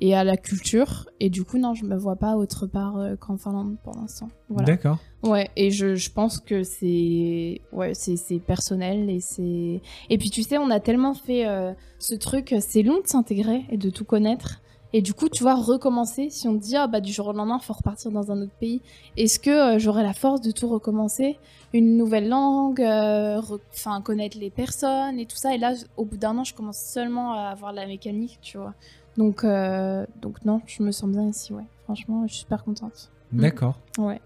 [0.00, 1.08] et à la culture.
[1.20, 4.28] Et du coup, non, je me vois pas autre part euh, qu'en Finlande pour l'instant.
[4.48, 4.66] Voilà.
[4.66, 4.98] D'accord.
[5.22, 10.42] Ouais, et je, je pense que c'est ouais, c'est personnel et c'est et puis tu
[10.42, 14.04] sais, on a tellement fait euh, ce truc, c'est long de s'intégrer et de tout
[14.04, 14.60] connaître.
[14.96, 17.32] Et du coup, tu vois, recommencer, si on te dit, ah, bah, du jour au
[17.34, 18.80] lendemain, faut repartir dans un autre pays,
[19.18, 21.36] est-ce que euh, j'aurai la force de tout recommencer?
[21.74, 25.54] Une nouvelle langue, enfin, connaître les personnes et tout ça.
[25.54, 28.72] Et là, au bout d'un an, je commence seulement à avoir la mécanique, tu vois.
[29.18, 31.66] Donc, euh, donc non, je me sens bien ici, ouais.
[31.84, 33.10] Franchement, je suis super contente.
[33.32, 33.40] Mm.
[33.40, 33.78] D'accord.
[33.98, 34.20] Ouais.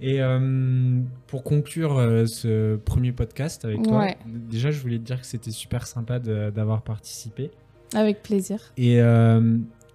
[0.00, 5.20] Et euh, pour conclure euh, ce premier podcast avec toi, déjà je voulais te dire
[5.20, 7.52] que c'était super sympa d'avoir participé.
[7.94, 8.58] Avec plaisir.
[8.76, 8.98] Et,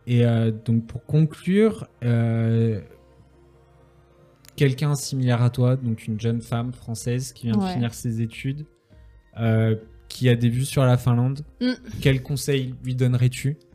[0.08, 0.26] et
[0.66, 1.88] donc pour conclure,
[4.56, 8.66] quelqu'un similaire à toi, donc une jeune femme française qui vient de finir ses études,
[10.08, 11.74] qui a des vues sur la Finlande, mm.
[12.02, 13.58] quel conseil lui donnerais-tu?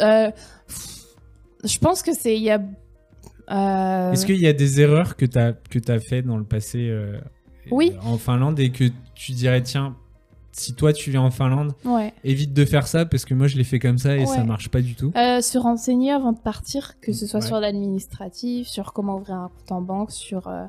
[0.00, 0.30] Euh,
[1.64, 2.38] je pense que c'est.
[2.50, 6.44] Euh, Est-ce qu'il y a des erreurs que tu as, que as fait dans le
[6.44, 7.18] passé euh,
[7.70, 7.92] oui.
[8.02, 9.96] en Finlande et que tu dirais, tiens,
[10.52, 12.12] si toi tu viens en Finlande, ouais.
[12.24, 14.68] évite de faire ça parce que moi je l'ai fait comme ça et ça marche
[14.68, 15.12] pas du tout.
[15.14, 19.72] se renseigner avant de partir, que ce soit sur l'administratif, sur comment ouvrir un compte
[19.72, 20.66] en banque, sur euh,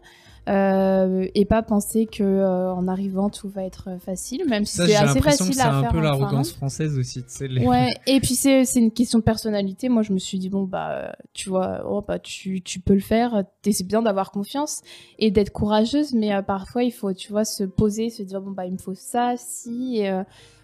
[0.48, 5.22] et pas penser que euh, en arrivant tout va être facile, même si c'est assez
[5.22, 5.80] facile à faire.
[5.80, 7.68] C'est un peu l'arrogance française aussi, tu sais.
[7.68, 9.90] Ouais, et puis c'est une question de personnalité.
[9.90, 13.00] Moi, je me suis dit bon bah tu vois, oh, bah tu, tu peux le
[13.00, 13.44] faire.
[13.64, 14.82] C'est bien d'avoir confiance
[15.20, 18.52] et d'être courageuse, mais euh, parfois il faut tu vois se poser, se dire bon
[18.52, 20.00] bah il me faut ça, si.
[20.00, 20.12] Et,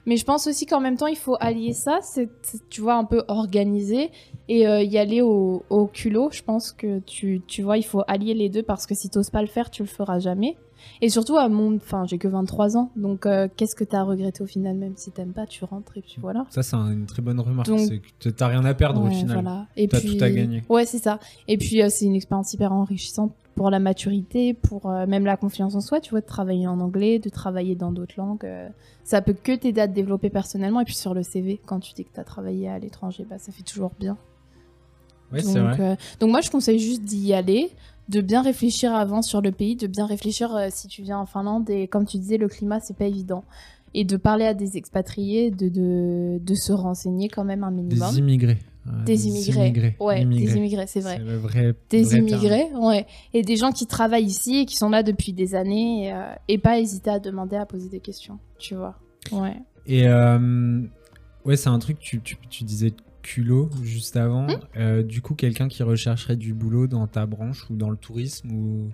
[0.06, 2.30] mais je pense aussi qu'en même temps, il faut allier ça, c'est,
[2.70, 4.12] tu vois, un peu organisé
[4.48, 6.30] et euh, y aller au, culot.
[6.32, 9.18] Je pense que tu, tu vois, il faut allier les deux parce que si tu
[9.18, 10.58] n'oses pas le faire, tu le feras jamais.
[11.02, 14.04] Et surtout, à mon, enfin, j'ai que 23 ans, donc euh, qu'est-ce que tu as
[14.04, 16.46] regretté au final, même si t'aimes pas, tu rentres et puis voilà.
[16.50, 19.42] Ça, c'est une très bonne remarque, c'est que t'as rien à perdre au final.
[19.42, 19.68] Voilà.
[19.76, 20.64] Et as tout à gagner.
[20.70, 21.20] Ouais, c'est ça.
[21.48, 25.36] Et puis, euh, c'est une expérience hyper enrichissante pour la maturité, pour euh, même la
[25.36, 28.48] confiance en soi, tu vois, de travailler en anglais, de travailler dans d'autres langues.
[29.04, 30.80] ça peut que t'aider à te développer personnellement.
[30.80, 33.38] Et puis sur le CV, quand tu dis que tu as travaillé à l'étranger, bah,
[33.38, 34.18] ça fait toujours bien.
[35.34, 35.98] Ouais, c'est vrai.
[36.22, 37.70] donc moi, je conseille juste d'y aller,
[38.08, 41.26] de bien réfléchir avant sur le pays, de bien réfléchir euh, si tu viens en
[41.26, 41.70] Finlande.
[41.70, 43.44] Et comme tu disais, le climat, c'est pas évident.
[43.94, 48.10] Et de parler à des expatriés, de, de, de se renseigner quand même un minimum.
[48.10, 48.60] Des immigrés.
[49.06, 49.96] Des, immigrés.
[50.00, 51.20] Ouais, des immigrés, c'est vrai.
[51.20, 53.06] Le vrai, des immigrés, ouais.
[53.34, 56.08] Et des gens qui travaillent ici et qui sont là depuis des années.
[56.08, 58.96] Et, euh, et pas hésiter à demander, à poser des questions, tu vois.
[59.32, 59.58] Ouais.
[59.86, 60.82] Et euh,
[61.46, 64.48] ouais, c'est un truc, tu, tu, tu disais culot juste avant.
[64.48, 67.98] Hmm euh, du coup, quelqu'un qui rechercherait du boulot dans ta branche ou dans le
[67.98, 68.90] tourisme ou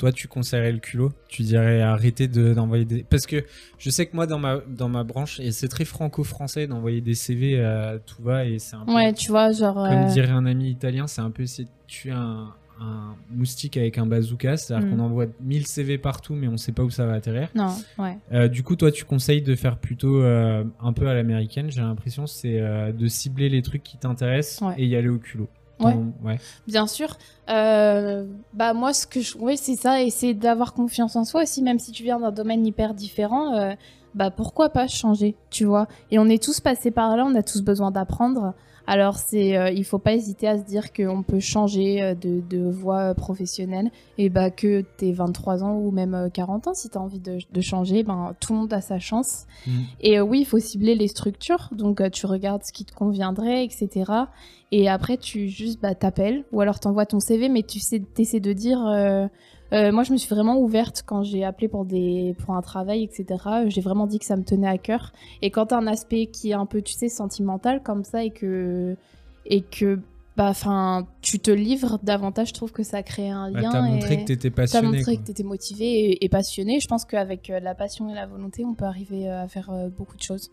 [0.00, 1.12] toi tu conseillerais le culot?
[1.28, 3.44] Tu dirais arrêter d'envoyer des parce que
[3.78, 7.14] je sais que moi dans ma dans ma branche et c'est très franco-français d'envoyer des
[7.14, 10.30] CV à tout va et c'est un peu ouais tu vois genre comme euh, dirait
[10.30, 14.56] un ami italien c'est un peu essayer de tuer un un moustique avec un bazooka,
[14.56, 14.90] c'est-à-dire mm.
[14.90, 17.48] qu'on envoie 1000 CV partout, mais on sait pas où ça va atterrir.
[17.54, 18.16] Non, ouais.
[18.32, 21.82] Euh, du coup, toi, tu conseilles de faire plutôt euh, un peu à l'américaine, j'ai
[21.82, 25.48] l'impression, c'est euh, de cibler les trucs qui t'intéressent et y aller au culot.
[25.80, 25.96] Ouais.
[26.22, 26.38] ouais.
[26.66, 27.16] Bien sûr.
[27.46, 31.78] bah moi, ce que je, oui, c'est ça, essayer d'avoir confiance en soi aussi, même
[31.78, 33.74] si tu viens d'un domaine hyper différent.
[34.14, 35.86] bah pourquoi pas changer, tu vois?
[36.10, 38.54] Et on est tous passés par là, on a tous besoin d'apprendre
[38.90, 42.40] Alors, c'est, euh, il faut pas hésiter à se dire qu'on peut changer euh, de,
[42.40, 43.88] de voie professionnelle
[44.18, 47.00] et bah, que tu es 23 ans ou même euh, 40 ans, si tu as
[47.00, 49.46] envie de, de changer, ben, tout le monde a sa chance.
[49.64, 49.70] Mm.
[50.00, 52.92] Et euh, oui, il faut cibler les structures, donc euh, tu regardes ce qui te
[52.92, 54.10] conviendrait, etc.
[54.72, 58.40] Et après, tu juste bah, t'appelles ou alors t'envoies ton CV, mais tu sais, essaies
[58.40, 58.80] de dire.
[59.72, 63.04] Euh, moi, je me suis vraiment ouverte quand j'ai appelé pour, des, pour un travail,
[63.04, 63.26] etc.
[63.66, 65.12] J'ai vraiment dit que ça me tenait à cœur.
[65.42, 68.30] Et quand t'as un aspect qui est un peu, tu sais, sentimental comme ça et
[68.30, 68.96] que,
[69.46, 70.00] et que
[70.36, 70.52] bah,
[71.22, 73.70] tu te livres davantage, je trouve que ça crée un Bah, lien.
[73.70, 74.16] T'as montré et...
[74.22, 74.86] que t'étais T'as passionné.
[74.98, 75.22] montré quoi.
[75.22, 76.80] que t'étais motivé et, et passionné.
[76.80, 79.70] Je pense qu'avec euh, la passion et la volonté, on peut arriver euh, à faire
[79.96, 80.50] beaucoup de choses.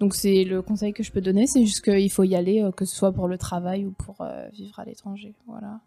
[0.00, 2.84] Donc c'est le conseil que je peux donner, c'est juste qu'il faut y aller, que
[2.84, 4.16] ce soit pour le travail ou pour
[4.52, 5.32] vivre à l'étranger.
[5.46, 5.80] Voilà.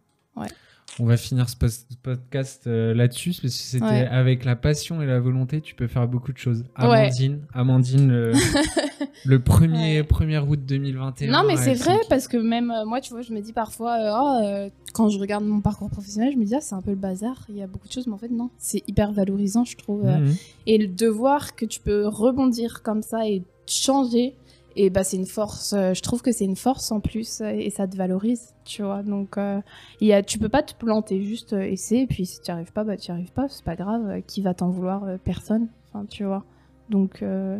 [0.99, 1.55] On va finir ce
[2.01, 4.07] podcast euh, là-dessus parce que c'était Ouais.
[4.07, 6.63] avec la passion et la volonté, tu peux faire beaucoup de choses.
[6.77, 6.85] Ouais.
[6.85, 8.31] Amandine, Amandine, le,
[9.25, 10.03] le 1er, Ouais.
[10.03, 11.31] 1er août 2021.
[11.31, 13.93] Non, mais c'est vrai parce que même euh, moi, tu vois, je me dis parfois,
[13.97, 16.81] euh, Oh, euh, quand je regarde mon parcours professionnel, je me dis, ah, c'est un
[16.81, 19.11] peu le bazar, il y a beaucoup de choses, mais en fait, non, c'est hyper
[19.13, 20.03] valorisant, je trouve.
[20.05, 20.35] Mhm.
[20.67, 24.35] Et le de voir que tu peux rebondir comme ça et changer,
[24.75, 25.73] et bah c'est une force.
[25.73, 28.83] euh, je trouve que c'est une force en plus euh, et ça te valorise, tu
[28.83, 29.03] vois.
[29.03, 29.59] Donc euh,
[30.01, 32.03] il y a, tu peux pas te planter, juste euh, essayer.
[32.03, 34.21] Et puis si tu arrives pas, bah tu arrives pas, c'est pas grave.
[34.27, 35.67] Qui va t'en vouloir Personne.
[35.91, 36.45] Enfin, tu vois.
[36.89, 37.59] Donc euh,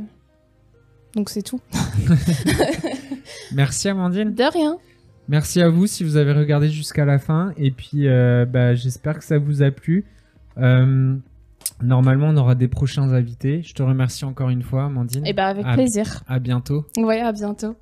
[1.15, 1.59] donc c'est tout.
[3.53, 4.33] Merci Amandine.
[4.33, 4.77] De rien.
[5.27, 7.53] Merci à vous si vous avez regardé jusqu'à la fin.
[7.55, 10.05] Et puis, euh, bah, j'espère que ça vous a plu.
[10.57, 11.15] Euh,
[11.81, 13.61] normalement, on aura des prochains invités.
[13.63, 15.25] Je te remercie encore une fois, Amandine.
[15.25, 15.73] Et bah avec Ah.
[15.73, 16.23] plaisir.
[16.27, 16.85] À bientôt.
[16.97, 17.75] Ouais, à bientôt.